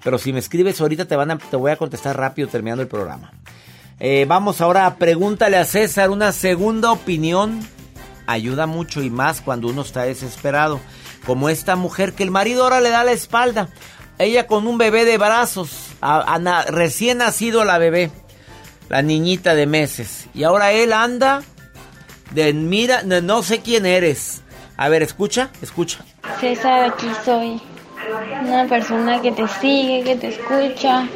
Pero 0.04 0.18
si 0.18 0.32
me 0.32 0.38
escribes 0.38 0.80
ahorita 0.80 1.06
te, 1.06 1.16
van 1.16 1.30
a- 1.32 1.38
te 1.38 1.56
voy 1.56 1.70
a 1.72 1.76
contestar 1.76 2.16
rápido 2.16 2.48
terminando 2.48 2.82
el 2.82 2.88
programa. 2.88 3.32
Eh, 3.98 4.24
vamos 4.28 4.60
ahora 4.60 4.86
a 4.86 4.96
pregúntale 4.96 5.56
a 5.56 5.64
César 5.64 6.10
una 6.10 6.32
segunda 6.32 6.92
opinión. 6.92 7.60
Ayuda 8.26 8.66
mucho 8.66 9.02
y 9.02 9.10
más 9.10 9.40
cuando 9.40 9.68
uno 9.68 9.82
está 9.82 10.02
desesperado. 10.04 10.80
Como 11.26 11.48
esta 11.48 11.76
mujer 11.76 12.12
que 12.12 12.22
el 12.22 12.30
marido 12.30 12.62
ahora 12.64 12.80
le 12.80 12.90
da 12.90 13.02
la 13.04 13.12
espalda. 13.12 13.68
Ella 14.20 14.46
con 14.46 14.66
un 14.66 14.78
bebé 14.78 15.04
de 15.04 15.18
brazos. 15.18 15.70
a- 16.02 16.64
recién 16.68 17.18
nacido 17.18 17.64
la 17.64 17.78
bebé. 17.78 18.10
La 18.88 19.02
niñita 19.02 19.54
de 19.54 19.66
meses. 19.66 20.28
Y 20.34 20.44
ahora 20.44 20.72
él 20.72 20.92
anda 20.92 21.42
de 22.32 22.52
mira, 22.52 23.02
no, 23.02 23.20
no 23.20 23.42
sé 23.42 23.60
quién 23.60 23.86
eres. 23.86 24.42
A 24.76 24.88
ver, 24.88 25.02
escucha, 25.02 25.50
escucha. 25.62 25.98
César, 26.40 26.84
aquí 26.90 27.06
soy. 27.24 27.60
Una 28.42 28.66
persona 28.66 29.20
que 29.20 29.30
te 29.32 29.46
sigue, 29.60 30.02
que 30.04 30.16
te 30.16 30.28
escucha. 30.28 31.06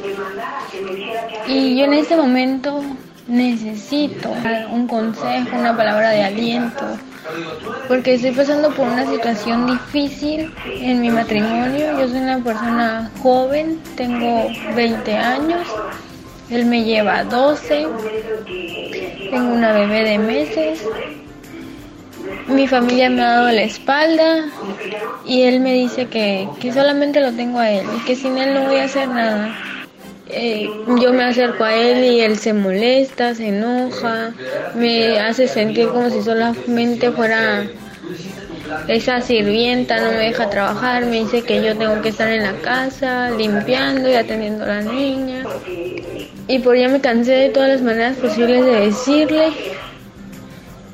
Y 1.49 1.77
yo 1.79 1.85
en 1.85 1.95
este 1.95 2.17
momento 2.17 2.83
necesito 3.27 4.31
un 4.71 4.87
consejo, 4.87 5.57
una 5.57 5.77
palabra 5.77 6.11
de 6.11 6.23
aliento. 6.25 6.85
Porque 7.89 8.15
estoy 8.15 8.33
pasando 8.33 8.71
por 8.71 8.87
una 8.87 9.07
situación 9.07 9.67
difícil 9.67 10.53
en 10.67 11.01
mi 11.01 11.11
matrimonio. 11.11 11.99
Yo 11.99 12.09
soy 12.09 12.19
una 12.19 12.39
persona 12.39 13.11
joven, 13.23 13.81
tengo 13.97 14.51
20 14.75 15.17
años. 15.17 15.67
Él 16.51 16.67
me 16.67 16.85
lleva 16.85 17.25
12. 17.25 17.87
Tengo 19.31 19.55
una 19.55 19.73
bebé 19.73 20.05
de 20.05 20.19
meses. 20.19 20.87
Mi 22.49 22.69
familia 22.69 23.09
me 23.09 23.23
ha 23.23 23.31
dado 23.31 23.53
la 23.53 23.63
espalda 23.63 24.51
y 25.25 25.43
él 25.43 25.61
me 25.61 25.73
dice 25.73 26.07
que, 26.09 26.49
que 26.61 26.73
solamente 26.73 27.21
lo 27.21 27.33
tengo 27.33 27.59
a 27.59 27.71
él 27.71 27.87
y 27.97 28.05
que 28.05 28.17
sin 28.17 28.37
él 28.37 28.53
no 28.55 28.65
voy 28.65 28.77
a 28.77 28.85
hacer 28.85 29.09
nada. 29.09 29.55
Eh, 30.29 30.71
yo 31.01 31.13
me 31.13 31.25
acerco 31.25 31.65
a 31.65 31.75
él 31.75 32.05
y 32.05 32.21
él 32.21 32.39
se 32.39 32.55
molesta, 32.55 33.35
se 33.35 33.49
enoja, 33.49 34.33
me 34.75 35.19
hace 35.19 35.47
sentir 35.49 35.89
como 35.89 36.09
si 36.09 36.23
solamente 36.23 37.11
fuera 37.11 37.67
esa 38.89 39.21
sirvienta, 39.21 40.01
no 40.01 40.13
me 40.13 40.19
deja 40.19 40.49
trabajar, 40.49 41.05
me 41.05 41.21
dice 41.21 41.43
que 41.43 41.63
yo 41.63 41.77
tengo 41.77 42.01
que 42.01 42.09
estar 42.09 42.29
en 42.29 42.43
la 42.43 42.55
casa 42.55 43.31
limpiando 43.31 44.09
y 44.09 44.15
atendiendo 44.15 44.65
a 44.65 44.69
la 44.69 44.81
niña. 44.81 45.45
Y 46.49 46.59
por 46.59 46.77
ya 46.77 46.89
me 46.89 47.01
cansé 47.01 47.33
de 47.33 47.49
todas 47.51 47.69
las 47.69 47.83
maneras 47.83 48.17
posibles 48.17 48.65
de 48.65 48.81
decirle 48.81 49.53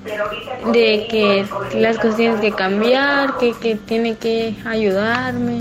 de 0.04 1.06
que 1.10 1.44
las 1.78 1.96
cosas 1.96 2.16
tienen 2.16 2.40
que 2.40 2.52
cambiar, 2.52 3.36
que, 3.38 3.52
que 3.52 3.76
tiene 3.76 4.16
que 4.16 4.56
ayudarme, 4.64 5.60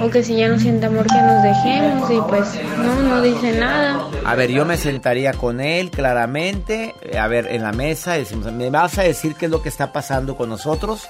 o 0.00 0.10
que 0.10 0.22
si 0.22 0.36
ya 0.36 0.48
no 0.48 0.58
siente 0.58 0.86
amor 0.86 1.06
que 1.06 1.20
nos 1.20 1.42
dejemos 1.42 2.10
y 2.10 2.20
pues 2.28 2.60
no, 2.78 3.02
no 3.02 3.22
dice 3.22 3.58
nada. 3.58 4.08
A 4.24 4.34
ver, 4.34 4.50
yo 4.50 4.64
me 4.64 4.76
sentaría 4.76 5.32
con 5.32 5.60
él 5.60 5.90
claramente, 5.90 6.94
eh, 7.02 7.18
a 7.18 7.26
ver, 7.26 7.48
en 7.48 7.62
la 7.62 7.72
mesa, 7.72 8.12
decimos, 8.12 8.52
¿me 8.52 8.70
vas 8.70 8.98
a 8.98 9.02
decir 9.02 9.34
qué 9.34 9.46
es 9.46 9.50
lo 9.50 9.62
que 9.62 9.68
está 9.68 9.92
pasando 9.92 10.36
con 10.36 10.48
nosotros? 10.48 11.08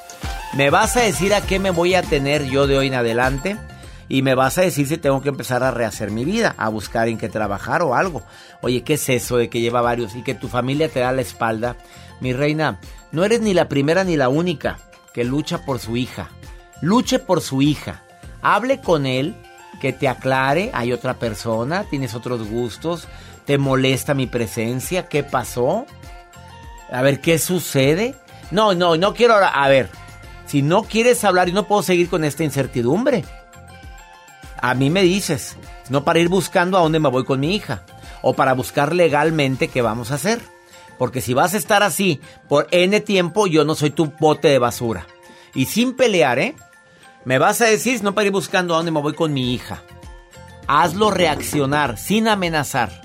¿Me 0.54 0.70
vas 0.70 0.96
a 0.96 1.00
decir 1.00 1.34
a 1.34 1.40
qué 1.40 1.58
me 1.58 1.70
voy 1.70 1.94
a 1.94 2.02
tener 2.02 2.44
yo 2.44 2.66
de 2.66 2.78
hoy 2.78 2.86
en 2.86 2.94
adelante? 2.94 3.56
Y 4.08 4.22
me 4.22 4.34
vas 4.34 4.58
a 4.58 4.62
decir 4.62 4.86
si 4.86 4.98
tengo 4.98 5.22
que 5.22 5.30
empezar 5.30 5.62
a 5.62 5.70
rehacer 5.70 6.10
mi 6.10 6.24
vida, 6.24 6.54
a 6.58 6.68
buscar 6.68 7.08
en 7.08 7.18
qué 7.18 7.28
trabajar 7.28 7.82
o 7.82 7.94
algo. 7.94 8.22
Oye, 8.60 8.82
¿qué 8.82 8.94
es 8.94 9.08
eso 9.08 9.36
de 9.36 9.48
que 9.48 9.60
lleva 9.60 9.80
varios 9.80 10.14
y 10.14 10.22
que 10.22 10.34
tu 10.34 10.48
familia 10.48 10.88
te 10.88 11.00
da 11.00 11.12
la 11.12 11.22
espalda? 11.22 11.76
Mi 12.20 12.32
reina, 12.32 12.80
no 13.12 13.24
eres 13.24 13.40
ni 13.40 13.54
la 13.54 13.68
primera 13.68 14.04
ni 14.04 14.16
la 14.16 14.28
única 14.28 14.78
que 15.12 15.24
lucha 15.24 15.64
por 15.64 15.78
su 15.78 15.96
hija. 15.96 16.28
Luche 16.80 17.18
por 17.18 17.40
su 17.40 17.62
hija. 17.62 18.02
Hable 18.42 18.80
con 18.80 19.06
él, 19.06 19.34
que 19.80 19.92
te 19.92 20.08
aclare, 20.08 20.70
hay 20.74 20.92
otra 20.92 21.14
persona, 21.14 21.84
tienes 21.84 22.14
otros 22.14 22.48
gustos, 22.48 23.08
te 23.44 23.58
molesta 23.58 24.14
mi 24.14 24.26
presencia, 24.26 25.08
¿qué 25.08 25.22
pasó? 25.22 25.86
A 26.90 27.02
ver, 27.02 27.20
¿qué 27.20 27.38
sucede? 27.38 28.14
No, 28.50 28.74
no, 28.74 28.96
no 28.96 29.14
quiero 29.14 29.34
a 29.34 29.68
ver, 29.68 29.88
si 30.46 30.62
no 30.62 30.82
quieres 30.82 31.24
hablar 31.24 31.48
y 31.48 31.52
no 31.52 31.66
puedo 31.66 31.82
seguir 31.82 32.08
con 32.08 32.24
esta 32.24 32.44
incertidumbre, 32.44 33.24
a 34.64 34.72
mí 34.72 34.88
me 34.88 35.02
dices, 35.02 35.58
no 35.90 36.04
para 36.04 36.20
ir 36.20 36.30
buscando 36.30 36.78
a 36.78 36.80
dónde 36.80 36.98
me 36.98 37.10
voy 37.10 37.24
con 37.24 37.38
mi 37.38 37.54
hija, 37.54 37.84
o 38.22 38.32
para 38.32 38.54
buscar 38.54 38.94
legalmente 38.94 39.68
qué 39.68 39.82
vamos 39.82 40.10
a 40.10 40.14
hacer. 40.14 40.40
Porque 40.98 41.20
si 41.20 41.34
vas 41.34 41.52
a 41.52 41.58
estar 41.58 41.82
así 41.82 42.22
por 42.48 42.66
N 42.70 42.98
tiempo, 43.00 43.46
yo 43.46 43.66
no 43.66 43.74
soy 43.74 43.90
tu 43.90 44.06
bote 44.18 44.48
de 44.48 44.58
basura. 44.58 45.06
Y 45.54 45.66
sin 45.66 45.92
pelear, 45.92 46.38
¿eh? 46.38 46.56
Me 47.26 47.36
vas 47.36 47.60
a 47.60 47.66
decir, 47.66 48.02
no 48.02 48.14
para 48.14 48.28
ir 48.28 48.32
buscando 48.32 48.72
a 48.72 48.78
dónde 48.78 48.90
me 48.90 49.02
voy 49.02 49.12
con 49.12 49.34
mi 49.34 49.52
hija. 49.52 49.82
Hazlo 50.66 51.10
reaccionar, 51.10 51.98
sin 51.98 52.26
amenazar. 52.26 53.02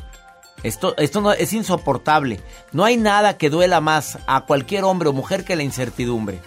Esto, 0.64 0.95
esto 0.95 1.20
no, 1.20 1.34
es 1.34 1.51
insoportable. 1.51 2.39
No 2.72 2.86
hay 2.86 2.95
nada 2.95 3.38
que 3.38 3.49
duela 3.49 3.82
más 3.82 4.18
a 4.28 4.45
cualquier 4.45 4.86
hombre 4.86 5.10
o 5.10 5.14
mujer 5.14 5.43
que 5.43 5.57
la 5.57 5.64
incertidumbre. 5.64 6.39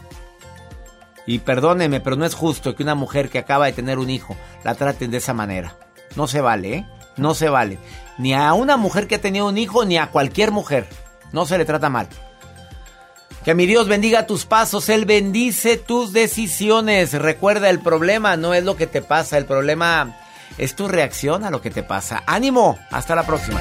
Y 1.27 1.39
perdónenme, 1.41 2.01
pero 2.01 2.17
no 2.17 2.25
es 2.25 2.35
justo 2.35 2.75
que 2.75 2.83
una 2.83 2.95
mujer 2.95 3.29
que 3.29 3.39
acaba 3.39 3.67
de 3.67 3.73
tener 3.73 3.99
un 3.99 4.11
hijo 4.11 4.37
la 4.65 4.75
traten 4.75 5.11
de 5.11 5.19
esa 5.19 5.35
manera. 5.35 5.77
No 6.17 6.27
se 6.27 6.41
vale, 6.41 6.75
¿eh? 6.75 6.87
No 7.17 7.35
se 7.35 7.49
vale. 7.49 7.79
Ni 8.19 8.35
a 8.35 8.53
una 8.55 8.77
mujer 8.77 9.07
que 9.07 9.17
ha 9.17 9.21
tenido 9.21 9.49
un 9.49 9.59
hijo, 9.59 9.85
ni 9.85 9.99
a 9.99 10.09
cualquier 10.09 10.51
mujer. 10.51 10.87
No 11.33 11.47
se 11.47 11.59
le 11.59 11.65
trata 11.65 11.89
mal. 11.89 12.09
Que 13.45 13.55
mi 13.55 13.67
Dios 13.67 13.89
bendiga 13.89 14.27
tus 14.27 14.47
pasos, 14.47 14.89
Él 14.89 15.05
bendice 15.05 15.77
tus 15.77 16.13
decisiones. 16.13 17.13
Recuerda, 17.13 17.71
el 17.71 17.81
problema 17.81 18.37
no 18.37 18.55
es 18.55 18.65
lo 18.65 18.77
que 18.77 18.87
te 18.87 19.03
pasa, 19.03 19.37
el 19.37 19.47
problema 19.47 20.17
es 20.59 20.77
tu 20.77 20.87
reacción 20.87 21.45
a 21.45 21.51
lo 21.51 21.61
que 21.61 21.71
te 21.71 21.83
pasa. 21.83 22.23
Ánimo, 22.27 22.79
hasta 22.91 23.17
la 23.17 23.27
próxima. 23.27 23.61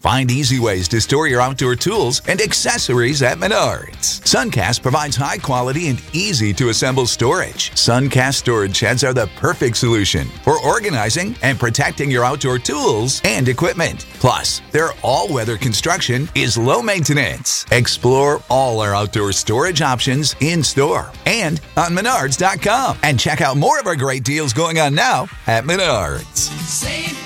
Find 0.00 0.30
easy 0.30 0.60
ways 0.60 0.88
to 0.88 1.00
store 1.00 1.26
your 1.26 1.40
outdoor 1.40 1.74
tools 1.74 2.20
and 2.28 2.40
accessories 2.42 3.22
at 3.22 3.38
Menards. 3.38 4.20
Suncast 4.22 4.82
provides 4.82 5.16
high 5.16 5.38
quality 5.38 5.88
and 5.88 6.02
easy 6.12 6.52
to 6.52 6.68
assemble 6.68 7.06
storage. 7.06 7.70
Suncast 7.70 8.34
storage 8.34 8.76
sheds 8.76 9.02
are 9.02 9.14
the 9.14 9.26
perfect 9.36 9.78
solution 9.78 10.28
for 10.44 10.60
organizing 10.60 11.34
and 11.42 11.58
protecting 11.58 12.10
your 12.10 12.24
outdoor 12.24 12.58
tools 12.58 13.22
and 13.24 13.48
equipment. 13.48 14.04
Plus, 14.20 14.60
their 14.70 14.90
all 15.02 15.32
weather 15.32 15.56
construction 15.56 16.28
is 16.34 16.58
low 16.58 16.82
maintenance. 16.82 17.64
Explore 17.72 18.42
all 18.50 18.80
our 18.80 18.94
outdoor 18.94 19.32
storage 19.32 19.80
options 19.80 20.36
in 20.40 20.62
store 20.62 21.10
and 21.24 21.58
on 21.78 21.92
Menards.com. 21.92 22.98
And 23.02 23.18
check 23.18 23.40
out 23.40 23.56
more 23.56 23.80
of 23.80 23.86
our 23.86 23.96
great 23.96 24.24
deals 24.24 24.52
going 24.52 24.78
on 24.78 24.94
now 24.94 25.22
at 25.46 25.64
Menards. 25.64 26.50
Save 26.66 27.25